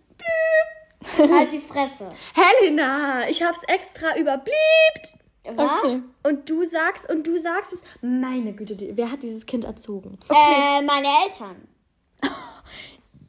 [1.18, 2.12] halt die Fresse.
[2.34, 5.16] Helena, ich hab's extra überbliebt.
[5.56, 5.84] Was?
[5.84, 6.02] Okay.
[6.24, 10.18] Und du sagst, und du sagst es, meine Güte, die, wer hat dieses Kind erzogen?
[10.28, 10.80] Okay.
[10.80, 11.68] Äh, meine Eltern.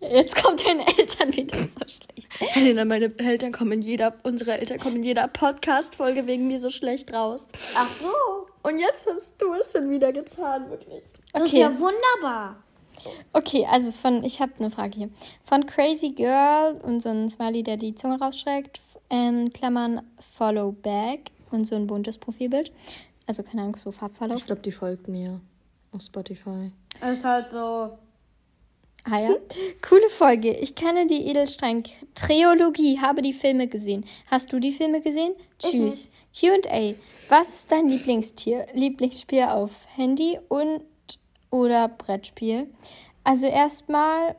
[0.01, 2.29] Jetzt kommt deine Eltern wieder so schlecht.
[2.39, 6.71] Helena, meine Eltern kommen in jeder, unsere Eltern kommen in jeder Podcast-Folge wegen mir so
[6.71, 7.49] schlecht raus.
[7.75, 8.47] Ach so.
[8.63, 11.05] Und jetzt hast du es schon wieder getan, wirklich.
[11.33, 11.51] Das okay.
[11.51, 12.63] ist ja wunderbar.
[13.33, 15.11] Okay, also von, ich habe eine Frage hier.
[15.45, 18.81] Von Crazy Girl und so ein Smiley, der die Zunge rausschreckt,
[19.11, 22.73] ähm, Klammern Follow Back und so ein buntes Profilbild.
[23.27, 24.39] Also keine Ahnung, so Farbverlauf.
[24.39, 25.41] Ich glaube, die folgt mir
[25.93, 26.71] auf Spotify.
[27.11, 27.99] ist halt so.
[29.09, 29.31] Ah ja.
[29.89, 30.53] Coole Folge.
[30.53, 34.05] Ich kenne die Edelstein-Triologie, habe die Filme gesehen.
[34.27, 35.33] Hast du die Filme gesehen?
[35.59, 36.11] Tschüss.
[36.35, 36.95] QA.
[37.29, 38.67] Was ist dein Lieblingstier?
[38.75, 40.83] Lieblingsspiel auf Handy und
[41.57, 42.73] oder Brettspiel?
[43.25, 44.37] Also erstmal,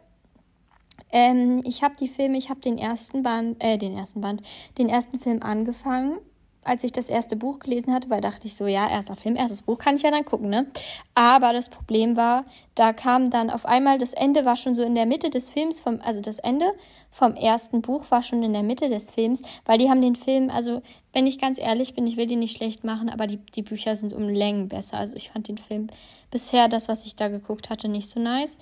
[1.12, 4.42] ähm, ich habe die Filme, ich habe den ersten Band, äh, den ersten Band,
[4.78, 6.20] den ersten Film angefangen
[6.68, 9.62] als ich das erste Buch gelesen hatte, weil dachte ich so, ja, erster Film, erstes
[9.62, 10.68] Buch kann ich ja dann gucken, ne?
[11.16, 14.96] Aber das Problem war, da kam dann auf einmal, das Ende war schon so in
[14.96, 16.66] der Mitte des Films, vom, also das Ende
[17.10, 20.50] vom ersten Buch war schon in der Mitte des Films, weil die haben den Film,
[20.50, 20.82] also
[21.14, 23.96] wenn ich ganz ehrlich bin, ich will den nicht schlecht machen, aber die, die Bücher
[23.96, 24.98] sind um Längen besser.
[24.98, 25.88] Also ich fand den Film
[26.30, 28.60] bisher, das, was ich da geguckt hatte, nicht so nice.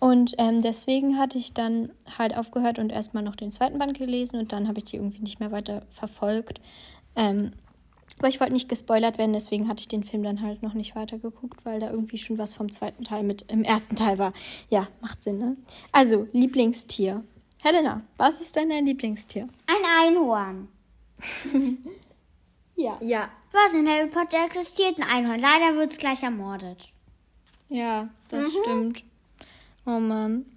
[0.00, 4.38] Und ähm, deswegen hatte ich dann halt aufgehört und erstmal noch den zweiten Band gelesen
[4.38, 6.60] und dann habe ich die irgendwie nicht mehr weiter verfolgt.
[7.18, 7.52] Ähm,
[8.18, 10.96] aber ich wollte nicht gespoilert werden, deswegen hatte ich den Film dann halt noch nicht
[10.96, 14.32] weitergeguckt, weil da irgendwie schon was vom zweiten Teil mit im ersten Teil war.
[14.70, 15.56] Ja, macht Sinn, ne?
[15.92, 17.22] Also, Lieblingstier.
[17.60, 19.48] Helena, was ist denn dein Lieblingstier?
[19.66, 20.68] Ein Einhorn.
[22.76, 22.98] ja.
[23.00, 23.28] Ja.
[23.52, 25.40] Was in Harry Potter existiert ein Einhorn.
[25.40, 26.92] Leider wird es gleich ermordet.
[27.68, 28.62] Ja, das mhm.
[28.62, 29.04] stimmt.
[29.86, 30.46] Oh Mann.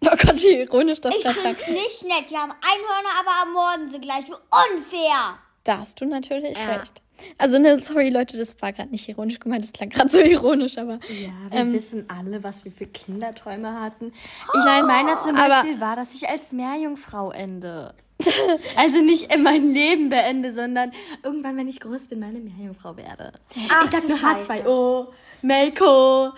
[0.00, 1.36] Oh Gott, wie ironisch das gerade.
[1.36, 2.30] Ich find's nicht nett.
[2.30, 4.26] Die haben Einhörner, aber ermorden sie gleich.
[4.28, 5.40] Wie unfair.
[5.68, 6.76] Da hast du natürlich ja.
[6.76, 7.02] recht.
[7.36, 10.78] Also, ne, sorry Leute, das war gerade nicht ironisch gemeint, das klang gerade so ironisch,
[10.78, 10.94] aber.
[11.08, 14.12] Ja, wir ähm, wissen alle, was wir für Kinderträume hatten.
[14.54, 17.92] Ich meine, meiner zum Beispiel aber, war, dass ich als Meerjungfrau ende.
[18.76, 20.90] also nicht in mein Leben beende, sondern
[21.22, 23.32] irgendwann, wenn ich groß bin, meine Meerjungfrau werde.
[23.68, 25.08] Ach, ich sag nur H2O,
[25.42, 26.32] Melko,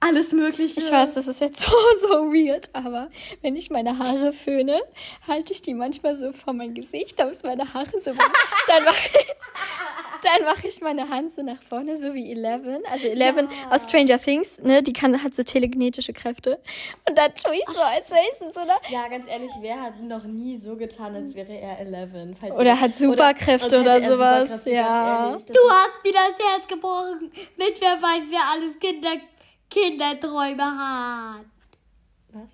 [0.00, 0.80] alles Mögliche.
[0.80, 3.08] Ich weiß, das ist jetzt so, so weird, aber
[3.42, 4.80] wenn ich meine Haare föhne,
[5.26, 8.12] halte ich die manchmal so vor mein Gesicht, damit meine Haare so.
[8.66, 9.26] dann mache ich,
[10.22, 12.82] dann mache ich meine Hand so nach vorne, so wie Eleven.
[12.90, 13.74] Also Eleven ja.
[13.74, 16.58] aus Stranger Things, ne, die kann hat so telekinetische Kräfte.
[17.08, 18.74] Und dann tue ich so, als wäre ich so, ne?
[18.88, 22.36] Ja, ganz ehrlich, wer hat noch nie so getan, als wäre er Eleven?
[22.56, 25.28] oder hat Superkräfte oder, oder sowas, Superkräfte, ja.
[25.30, 27.32] Ehrlich, du hast mir das Herz gebrochen.
[27.56, 29.16] Mit wer weiß, wer alles Kinder
[29.70, 31.46] Kinderträume hat.
[32.32, 32.50] Was?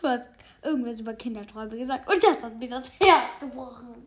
[0.00, 0.28] Du hast
[0.62, 4.06] irgendwas über Kinderträume gesagt und das hat mir das Herz gebrochen.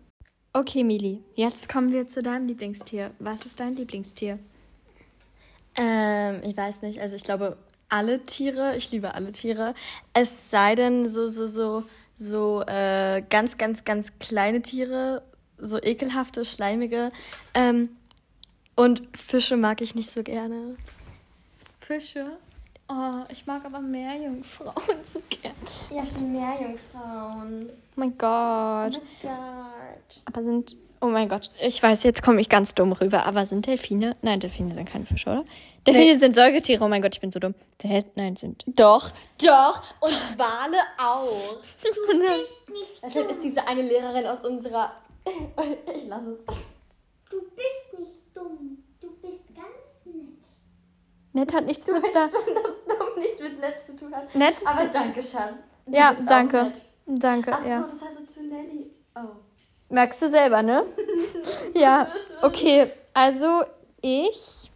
[0.54, 3.12] Okay, Mili, jetzt kommen wir zu deinem Lieblingstier.
[3.20, 4.40] Was ist dein Lieblingstier?
[5.76, 7.58] Ähm, ich weiß nicht, also ich glaube,
[7.90, 9.74] alle Tiere, ich liebe alle Tiere.
[10.14, 11.84] Es sei denn, so, so, so,
[12.16, 15.24] so äh, ganz, ganz, ganz kleine Tiere,
[15.58, 17.12] so ekelhafte, schleimige.
[17.54, 17.90] Ähm,
[18.76, 20.78] und Fische mag ich nicht so gerne.
[21.86, 22.38] Fische?
[22.90, 24.74] Oh, ich mag aber Meerjungfrauen
[25.06, 25.56] so gerne.
[25.92, 27.70] Ja, schon Meerjungfrauen.
[27.70, 29.00] Oh mein Gott.
[29.00, 30.22] Oh mein Gott.
[30.26, 30.76] Aber sind.
[31.02, 34.16] Oh mein Gott, ich weiß, jetzt komme ich ganz dumm rüber, aber sind Delfine?
[34.24, 35.46] Nein, Delfine sind keine Fische, oder?
[35.86, 36.18] Delfine nee.
[36.18, 37.54] sind Säugetiere, oh mein Gott, ich bin so dumm.
[37.84, 38.64] Del Nein, sind.
[38.66, 39.84] Doch, doch.
[40.00, 41.58] Und Wale auch.
[41.84, 44.94] Du bist nicht Deshalb also ist diese eine Lehrerin aus unserer.
[45.96, 46.46] ich lasse es.
[47.30, 48.84] Du bist nicht dumm.
[49.00, 50.46] Du bist ganz nett.
[51.36, 52.30] Nett hat nichts mit da.
[52.30, 54.34] Schon, dass dumm nichts mit nett zu tun hat.
[54.34, 55.56] Nett ist Aber danke, Schatz.
[55.86, 56.72] Du ja, danke.
[57.06, 57.82] Danke, Ach so, ja.
[57.82, 58.90] das heißt zu Nelly.
[59.16, 59.36] Oh.
[59.90, 60.86] Merkst du selber, ne?
[61.76, 62.08] ja,
[62.42, 62.88] okay.
[63.14, 63.64] Also
[64.02, 64.72] ich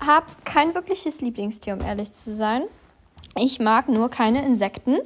[0.00, 2.62] habe kein wirkliches Lieblingstier, um ehrlich zu sein.
[3.36, 4.98] Ich mag nur keine Insekten.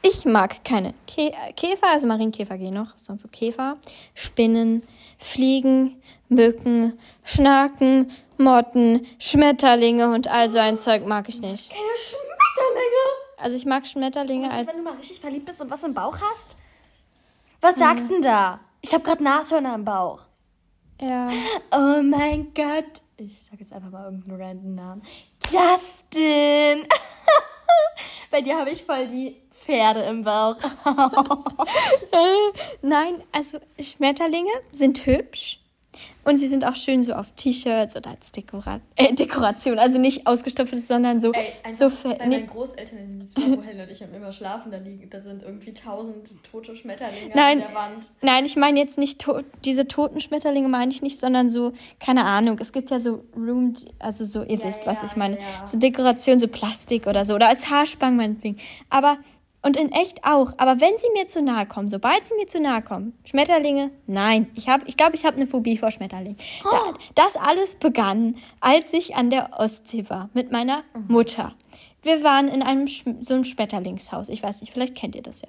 [0.00, 3.76] Ich mag keine Kä Käfer, also Marienkäfer gehen noch, sonst so Käfer,
[4.14, 4.82] Spinnen,
[5.18, 11.70] Fliegen, Mücken, Schnaken, Motten, Schmetterlinge und all so ein Zeug mag ich nicht.
[11.70, 13.06] Keine Schmetterlinge?
[13.38, 14.66] Also ich mag Schmetterlinge als.
[14.66, 16.56] wenn du mal richtig verliebt bist und was im Bauch hast?
[17.60, 18.60] Was sagst du denn da?
[18.80, 20.20] Ich habe gerade Nashörner im Bauch.
[21.00, 21.30] Ja.
[21.72, 23.02] Oh mein Gott.
[23.18, 25.02] Ich sag jetzt einfach mal irgendeinen random Namen.
[25.44, 26.86] Justin!
[28.30, 30.56] Bei dir habe ich voll die Pferde im Bauch.
[32.82, 35.60] Nein, also Schmetterlinge sind hübsch.
[36.26, 39.78] Und sie sind auch schön so auf T-Shirts oder als Dekora äh, Dekoration.
[39.78, 41.30] Also nicht ausgestopft, sondern so.
[41.30, 45.20] Ey, so bei meinen Großeltern in Helen und ich haben immer schlafen, da liegen, da
[45.20, 48.10] sind irgendwie tausend tote Schmetterlinge nein, an der Wand.
[48.22, 52.24] Nein, ich meine jetzt nicht to diese toten Schmetterlinge, meine ich nicht, sondern so, keine
[52.24, 55.36] Ahnung, es gibt ja so Room, also so, ihr ja, wisst, ja, was ich meine.
[55.36, 55.64] Ja.
[55.64, 57.36] So Dekoration, so Plastik oder so.
[57.36, 58.56] Oder als Haarspangen meinetwegen.
[58.90, 59.18] Aber
[59.62, 60.52] und in echt auch.
[60.58, 64.50] Aber wenn sie mir zu nahe kommen, sobald sie mir zu nahe kommen, Schmetterlinge, nein.
[64.54, 66.38] Ich glaube, ich, glaub, ich habe eine Phobie vor Schmetterlingen.
[66.64, 66.94] Oh.
[67.14, 71.54] Das alles begann, als ich an der Ostsee war mit meiner Mutter.
[72.02, 74.28] Wir waren in einem so einem Schmetterlingshaus.
[74.28, 75.48] Ich weiß nicht, vielleicht kennt ihr das ja.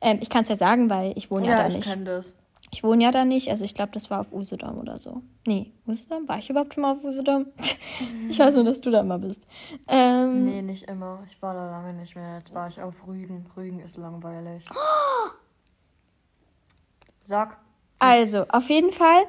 [0.00, 1.86] Ähm, ich kann es ja sagen, weil ich wohne ja, ja da nicht.
[1.86, 2.34] Ich kenne das.
[2.74, 5.20] Ich wohne ja da nicht, also ich glaube, das war auf Usedom oder so.
[5.46, 6.26] Nee, Usedom?
[6.26, 7.46] War ich überhaupt schon mal auf Usedom?
[8.30, 9.46] ich weiß nur, dass du da mal bist.
[9.88, 11.22] Ähm, nee, nicht immer.
[11.28, 12.38] Ich war da lange nicht mehr.
[12.38, 13.44] Jetzt war ich auf Rügen.
[13.54, 14.64] Rügen ist langweilig.
[17.20, 17.58] Sag.
[17.98, 19.24] Also, auf jeden Fall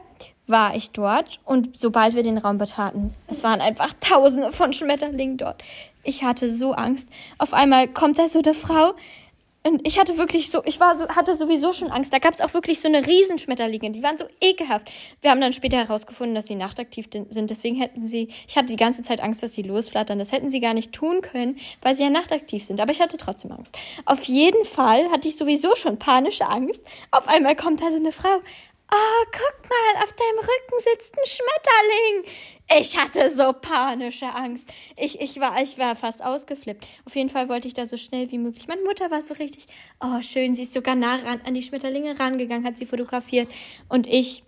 [0.47, 5.38] war ich dort und sobald wir den Raum betraten, es waren einfach tausende von Schmetterlingen
[5.38, 5.62] dort.
[6.03, 7.10] Ich hatte so Angst.
[7.38, 8.93] Auf einmal kommt da so eine Frau,
[9.65, 12.12] und ich hatte wirklich so, ich war so, hatte sowieso schon Angst.
[12.12, 14.91] Da gab es auch wirklich so eine Riesenschmetterlinge, die waren so ekelhaft.
[15.21, 17.49] Wir haben dann später herausgefunden, dass sie nachtaktiv sind.
[17.49, 20.19] Deswegen hätten sie, ich hatte die ganze Zeit Angst, dass sie losflattern.
[20.19, 22.82] Das hätten sie gar nicht tun können, weil sie ja nachtaktiv sind.
[22.82, 23.78] Aber ich hatte trotzdem Angst.
[24.06, 26.82] Auf jeden Fall hatte ich sowieso schon panische Angst.
[27.12, 28.41] Auf einmal kommt da so eine Frau.
[28.95, 32.36] Oh, guck mal, auf deinem Rücken sitzt ein Schmetterling.
[32.79, 34.69] Ich hatte so panische Angst.
[34.95, 36.86] Ich, ich, war, ich war fast ausgeflippt.
[37.06, 38.67] Auf jeden Fall wollte ich da so schnell wie möglich.
[38.67, 39.65] Meine Mutter war so richtig,
[39.99, 43.51] oh schön, sie ist sogar nah ran, an die Schmetterlinge rangegangen, hat sie fotografiert.
[43.89, 44.43] Und ich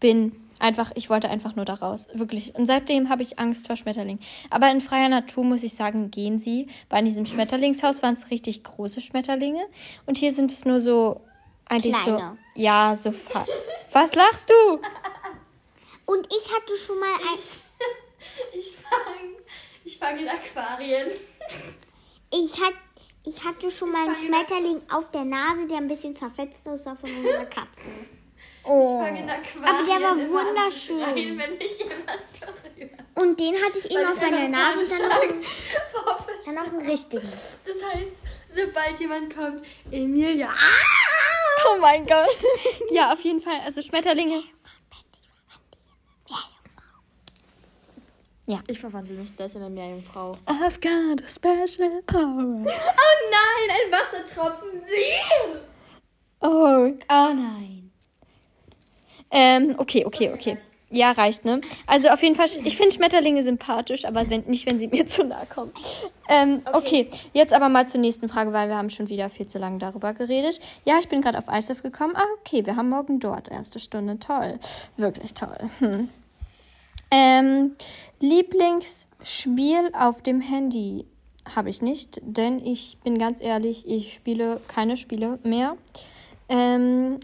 [0.00, 2.08] bin einfach, ich wollte einfach nur da raus.
[2.14, 2.54] Wirklich.
[2.54, 4.22] Und seitdem habe ich Angst vor Schmetterlingen.
[4.48, 6.68] Aber in freier Natur muss ich sagen, gehen sie.
[6.96, 9.66] In diesem Schmetterlingshaus waren es richtig große Schmetterlinge.
[10.06, 11.20] Und hier sind es nur so
[11.70, 12.36] eigentlich Kleine.
[12.54, 12.60] so.
[12.60, 13.50] Ja, so fast.
[13.92, 14.80] Was lachst du?
[16.04, 17.34] Und ich hatte schon mal ein.
[17.34, 17.60] Ich,
[18.58, 19.30] ich fange
[19.84, 21.08] ich fang in Aquarien.
[22.32, 22.74] Ich, hat,
[23.24, 27.10] ich hatte schon mal einen Schmetterling auf der Nase, der ein bisschen zerfetzt aussah von
[27.16, 27.88] unserer Katze.
[28.62, 29.00] Oh.
[29.00, 29.64] Ich fange in Aquarien.
[29.64, 31.00] Aber der war wunderschön.
[31.00, 36.26] Schreien, wenn mich jemand Und den hatte ich eben auf meiner Nase und dann noch,
[36.44, 37.32] dann noch einen richtigen.
[37.64, 38.10] Das heißt,
[38.54, 40.48] sobald jemand kommt, Emilia.
[40.48, 41.00] Ah!
[41.68, 42.36] Oh mein Gott.
[42.92, 43.60] Ja, auf jeden Fall.
[43.64, 44.42] Also Schmetterlinge.
[48.46, 48.58] Ja.
[48.66, 50.32] Ich verwandle mich gleich in eine Meerjungfrau.
[50.46, 52.66] I've got a special power.
[52.66, 54.82] Oh nein, ein Wassertropfen.
[56.40, 56.92] Oh.
[57.08, 57.92] Oh nein.
[59.30, 60.58] Ähm, okay, okay, okay.
[60.92, 61.60] Ja, reicht, ne?
[61.86, 65.24] Also auf jeden Fall, ich finde Schmetterlinge sympathisch, aber wenn, nicht, wenn sie mir zu
[65.24, 65.72] nahe kommen.
[66.28, 67.06] Ähm, okay.
[67.08, 67.20] okay.
[67.32, 70.12] jetzt aber mal zur nächsten Frage, weil wir haben schon wieder viel zu lange darüber
[70.14, 70.60] geredet.
[70.84, 72.14] Ja, ich bin gerade auf ISF gekommen.
[72.16, 74.18] Ah, okay, wir haben morgen dort erste Stunde.
[74.18, 74.58] Toll.
[74.96, 75.56] Wirklich toll.
[75.78, 76.08] Hm.
[77.12, 77.76] Ähm,
[78.18, 81.06] Lieblingsspiel auf dem Handy
[81.54, 85.76] habe ich nicht, denn ich bin ganz ehrlich, ich spiele keine Spiele mehr.
[86.48, 87.18] Ähm,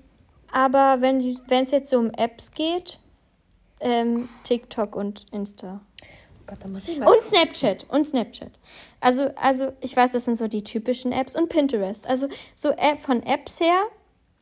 [0.52, 2.98] aber wenn es jetzt so um Apps geht,
[3.80, 5.80] ähm, TikTok und Insta.
[6.46, 7.08] Gott, da muss ich mal.
[7.08, 7.86] Und Snapchat.
[7.88, 8.52] Und Snapchat.
[9.00, 11.34] Also, also, ich weiß, das sind so die typischen Apps.
[11.34, 12.06] Und Pinterest.
[12.06, 13.82] Also, so App von Apps her.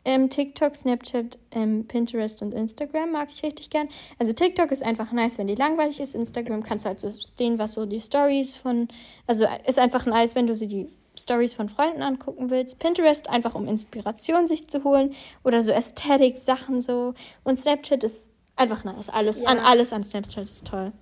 [0.07, 3.89] Ähm, TikTok, Snapchat, ähm, Pinterest und Instagram mag ich richtig gern.
[4.19, 6.15] Also TikTok ist einfach nice, wenn die langweilig ist.
[6.15, 8.89] Instagram kannst du halt so sehen, was so die Stories von,
[9.27, 12.81] also ist einfach nice, wenn du sie die Stories von Freunden angucken willst.
[12.81, 17.15] Pinterest einfach um Inspiration sich zu holen oder so Ästhetik Sachen so.
[17.43, 19.09] Und Snapchat ist einfach nice.
[19.09, 19.47] Alles ja.
[19.47, 20.93] an alles an Snapchat ist toll.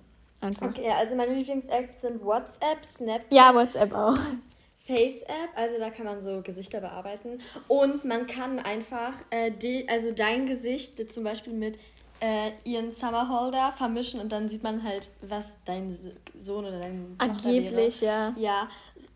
[0.41, 0.67] Einfach.
[0.67, 3.33] Okay, also meine Lieblings-Apps sind WhatsApp, Snapchat.
[3.33, 4.17] Ja, WhatsApp auch.
[4.85, 7.39] Face-App, also da kann man so Gesichter bearbeiten.
[7.69, 11.79] Und man kann einfach äh, die, also dein Gesicht zum Beispiel mit
[12.19, 15.97] äh, ihren Summerholder vermischen und dann sieht man halt, was dein
[16.41, 18.33] Sohn oder dein Angeblich, ja.
[18.37, 18.69] Ja.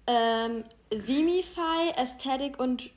[0.08, 2.90] Ähm, Vimify, Aesthetic und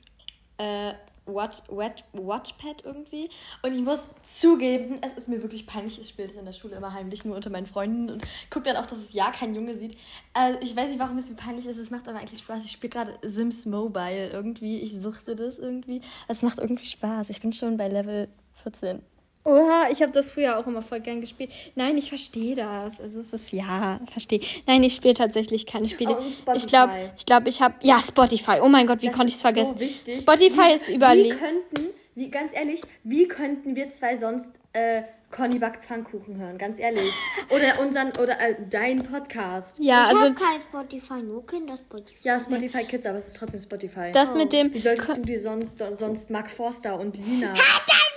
[0.57, 0.93] äh,
[1.33, 3.29] What, What, Watchpad irgendwie.
[3.61, 5.99] Und ich muss zugeben, es ist mir wirklich peinlich.
[5.99, 8.77] Ich spiele das in der Schule immer heimlich nur unter meinen Freunden und gucke dann
[8.77, 9.97] auch, dass es ja kein Junge sieht.
[10.37, 11.77] Äh, ich weiß nicht, warum es mir peinlich ist.
[11.77, 12.65] Es macht aber eigentlich Spaß.
[12.65, 14.79] Ich spiele gerade Sims Mobile irgendwie.
[14.79, 16.01] Ich suchte das irgendwie.
[16.27, 17.29] Es macht irgendwie Spaß.
[17.29, 18.27] Ich bin schon bei Level
[18.63, 19.01] 14.
[19.43, 21.51] Oha, ich habe das früher auch immer voll gern gespielt.
[21.75, 23.01] Nein, ich verstehe das.
[23.01, 24.39] Also es ist ja, verstehe.
[24.67, 26.17] Nein, ich spiele tatsächlich keine Spiele.
[26.19, 28.59] Oh, ich glaube, ich glaube, ich habe ja Spotify.
[28.61, 29.75] Oh mein Gott, wie das konnte ich es vergessen?
[29.77, 31.35] So Spotify wie, ist überlegt.
[31.35, 36.57] Wie könnten, wie ganz ehrlich, wie könnten wir zwei sonst äh, Conny backt Pfannkuchen hören,
[36.57, 37.11] ganz ehrlich.
[37.49, 39.77] Oder unseren oder äh, dein Podcast.
[39.79, 42.27] Ja, ich also kein Spotify, nur Kinder Spotify.
[42.27, 44.11] Ja, Spotify Kids, aber es ist trotzdem Spotify.
[44.11, 44.37] Das oh.
[44.37, 48.10] mit dem Wie solltest du dir sonst sonst Mark Forster und Lina deinen Mund!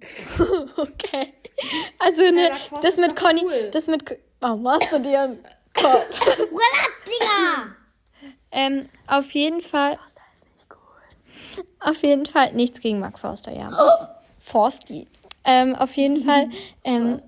[0.76, 1.34] okay.
[1.98, 2.50] Also ne,
[2.82, 3.70] das mit Conny, cool.
[3.72, 4.04] das mit
[4.40, 6.20] Warum machst du dir einen Kopf?
[7.06, 7.74] Digga!
[8.52, 9.98] ähm, auf jeden Fall.
[11.80, 13.70] Auf jeden Fall nichts gegen Mark Forster, ja.
[13.72, 14.06] Oh.
[14.38, 15.08] Forsti.
[15.44, 16.50] Ähm, auf jeden Fall.
[16.84, 17.20] Ähm,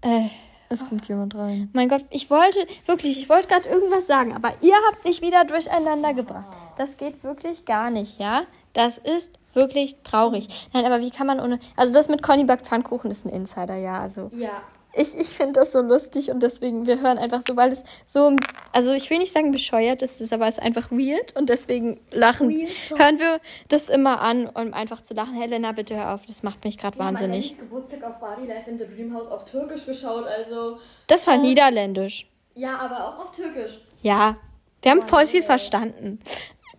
[0.00, 0.26] äh,
[0.68, 1.70] es kommt jemand rein.
[1.74, 5.44] Mein Gott, ich wollte, wirklich, ich wollte gerade irgendwas sagen, aber ihr habt mich wieder
[5.44, 6.48] durcheinander gebracht.
[6.78, 8.44] Das geht wirklich gar nicht, ja?
[8.72, 10.48] Das ist wirklich traurig.
[10.72, 11.58] Nein, aber wie kann man ohne.
[11.76, 14.00] Also das mit Conny backt Pfannkuchen ist ein Insider, ja.
[14.00, 14.30] Also.
[14.34, 14.62] Ja.
[14.94, 18.36] Ich, ich finde das so lustig und deswegen, wir hören einfach so, weil es so,
[18.72, 21.98] also ich will nicht sagen bescheuert ist, es aber es ist einfach weird und deswegen
[22.10, 22.70] lachen, weird.
[23.00, 25.32] hören wir das immer an, um einfach zu lachen.
[25.32, 27.52] Helena, bitte hör auf, das macht mich gerade wahnsinnig.
[27.52, 30.76] Ich habe Geburtstag auf Barbie Life in the Dream House auf Türkisch geschaut, also.
[31.06, 32.28] Das war äh, niederländisch.
[32.54, 33.78] Ja, aber auch auf Türkisch.
[34.02, 34.36] Ja,
[34.82, 36.20] wir haben oh, voll viel verstanden.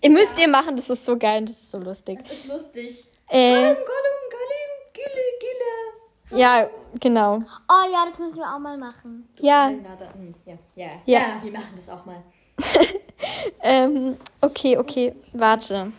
[0.03, 2.19] Ihr müsst ihr machen, das ist so geil und das ist so lustig.
[2.21, 3.05] Das ist lustig.
[3.29, 6.39] Äh, Gollum, Gollum, Gollum, Gille, Gille.
[6.41, 7.39] Ja, genau.
[7.69, 9.29] Oh ja, das müssen wir auch mal machen.
[9.39, 9.69] Ja.
[9.69, 10.53] Hm, ja.
[10.75, 10.85] Ja.
[11.05, 11.19] ja.
[11.19, 12.21] ja, wir machen das auch mal.
[13.63, 15.93] ähm, okay, okay, warte.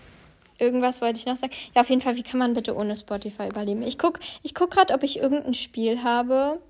[0.58, 1.54] Irgendwas wollte ich noch sagen.
[1.74, 3.82] Ja, auf jeden Fall, wie kann man bitte ohne Spotify überleben?
[3.82, 6.60] Ich gucke ich guck gerade, ob ich irgendein Spiel habe.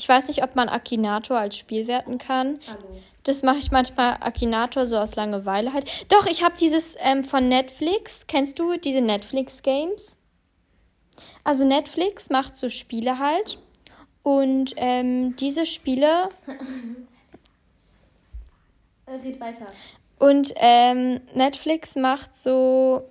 [0.00, 2.58] Ich weiß nicht, ob man Akinator als Spiel werten kann.
[2.66, 3.02] Hallo.
[3.24, 5.90] Das mache ich manchmal Akinator so aus Langeweile halt.
[6.10, 8.26] Doch, ich habe dieses ähm, von Netflix.
[8.26, 10.16] Kennst du diese Netflix-Games?
[11.44, 13.58] Also Netflix macht so Spiele halt.
[14.22, 16.30] Und ähm, diese Spiele.
[19.06, 19.66] Red weiter.
[20.18, 23.02] Und ähm, Netflix macht so.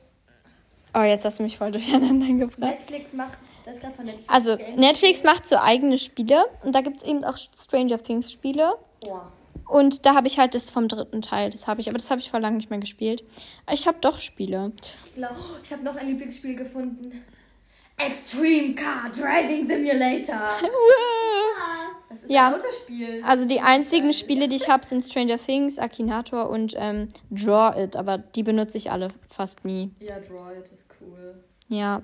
[0.95, 2.79] Oh, jetzt hast du mich voll durcheinander gebracht.
[2.79, 3.37] Netflix macht.
[3.77, 4.23] Netflix.
[4.27, 6.45] Also, Netflix macht so eigene Spiele.
[6.63, 8.75] Und da gibt es eben auch Stranger Things Spiele.
[9.03, 9.31] Ja.
[9.69, 12.19] Und da habe ich halt das vom dritten Teil, das habe ich, aber das habe
[12.19, 13.23] ich vor langem nicht mehr gespielt.
[13.71, 14.71] Ich habe doch Spiele.
[15.05, 17.23] Ich glaube, ich habe noch ein Lieblingsspiel gefunden.
[17.97, 20.49] Extreme Car Driving Simulator.
[22.09, 22.47] das ist ja.
[22.47, 23.21] ein Autospiel.
[23.23, 27.95] Also die einzigen Spiele, die ich habe, sind Stranger Things, Akinator und ähm, Draw It,
[27.95, 29.91] aber die benutze ich alle fast nie.
[29.99, 31.43] Ja, Draw It ist cool.
[31.67, 32.01] Ja.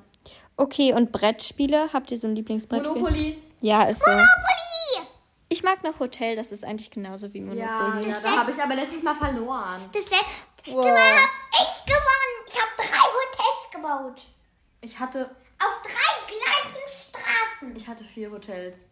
[0.57, 1.89] Okay, und Brettspiele?
[1.93, 2.93] Habt ihr so ein Lieblingsbrettspiel?
[2.93, 3.41] Monopoly.
[3.61, 4.09] Ja, ist so.
[4.09, 5.07] Monopoly!
[5.49, 7.61] Ich mag noch Hotel, das ist eigentlich genauso wie Monopoly.
[7.61, 9.89] Ja, ja da habe ich aber letztes Mal verloren.
[9.93, 10.85] Das letzte wow.
[10.85, 11.19] Mal habe
[11.51, 12.35] ich gewonnen.
[12.47, 14.21] Ich habe drei Hotels gebaut.
[14.81, 15.29] Ich hatte...
[15.57, 17.75] Auf drei gleichen Straßen.
[17.77, 18.87] Ich hatte vier Hotels.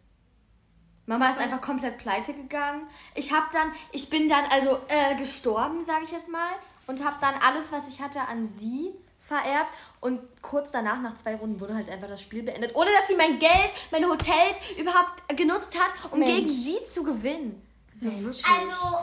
[1.06, 2.88] Mama ist einfach komplett pleite gegangen.
[3.14, 6.54] Ich habe dann, ich bin dann also äh, gestorben, sage ich jetzt mal,
[6.86, 8.94] und habe dann alles, was ich hatte, an sie
[9.34, 9.70] vererbt
[10.00, 13.16] und kurz danach, nach zwei Runden, wurde halt einfach das Spiel beendet, ohne dass sie
[13.16, 16.32] mein Geld, meine Hotels überhaupt genutzt hat, um Mensch.
[16.32, 17.66] gegen sie zu gewinnen.
[17.94, 18.44] So wirklich.
[18.46, 18.98] Also,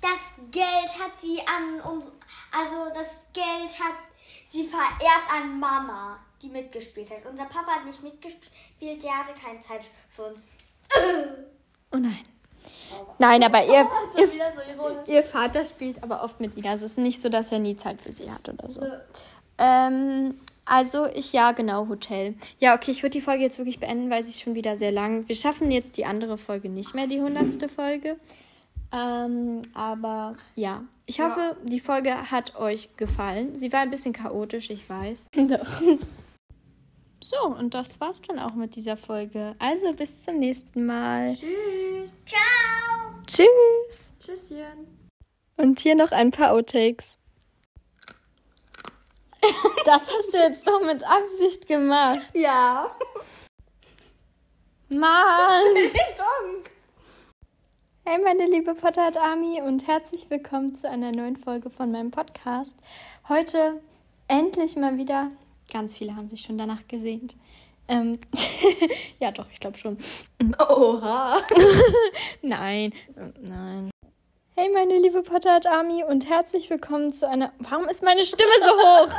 [0.00, 2.06] das Geld hat sie an uns,
[2.52, 3.96] also das Geld hat
[4.50, 7.26] sie vererbt an Mama, die mitgespielt hat.
[7.26, 10.50] Unser Papa hat nicht mitgespielt, der hatte keine Zeit für uns.
[11.90, 12.24] Oh nein.
[13.18, 14.28] Nein, aber ihr, ihr,
[15.06, 16.70] ihr, Vater spielt aber oft mit Ina.
[16.70, 18.82] Also es ist nicht so, dass er nie Zeit für sie hat oder so.
[19.58, 20.34] Ähm,
[20.70, 22.34] Also, ich, ja, genau, Hotel.
[22.58, 24.92] Ja, okay, ich würde die Folge jetzt wirklich beenden, weil sie ist schon wieder sehr
[24.92, 25.26] lang.
[25.26, 28.16] Wir schaffen jetzt die andere Folge nicht mehr, die hundertste Folge.
[28.92, 31.56] Ähm, aber ja, ich hoffe, ja.
[31.64, 33.58] die Folge hat euch gefallen.
[33.58, 35.30] Sie war ein bisschen chaotisch, ich weiß.
[35.36, 35.82] Doch.
[37.20, 39.56] So, und das war's dann auch mit dieser Folge.
[39.58, 41.34] Also bis zum nächsten Mal.
[41.34, 42.24] Tschüss.
[42.24, 43.12] Ciao.
[43.26, 44.12] Tschüss.
[44.20, 45.10] Tschüsschen.
[45.56, 47.18] Und hier noch ein paar Outtakes.
[49.84, 52.28] Das hast du jetzt doch mit Absicht gemacht.
[52.34, 52.94] Ja.
[54.88, 55.64] Mann.
[58.04, 62.78] Hey, meine liebe Potterhead Army und herzlich willkommen zu einer neuen Folge von meinem Podcast.
[63.28, 63.82] Heute
[64.28, 65.28] endlich mal wieder.
[65.70, 67.36] Ganz viele haben sich schon danach gesehnt.
[67.88, 68.18] Ähm,
[69.20, 69.98] ja, doch, ich glaube schon.
[70.58, 71.42] Oha.
[72.42, 72.92] nein,
[73.40, 73.90] nein.
[74.56, 77.52] Hey, meine liebe Potterhead Army und herzlich willkommen zu einer.
[77.58, 79.12] Warum ist meine Stimme so hoch?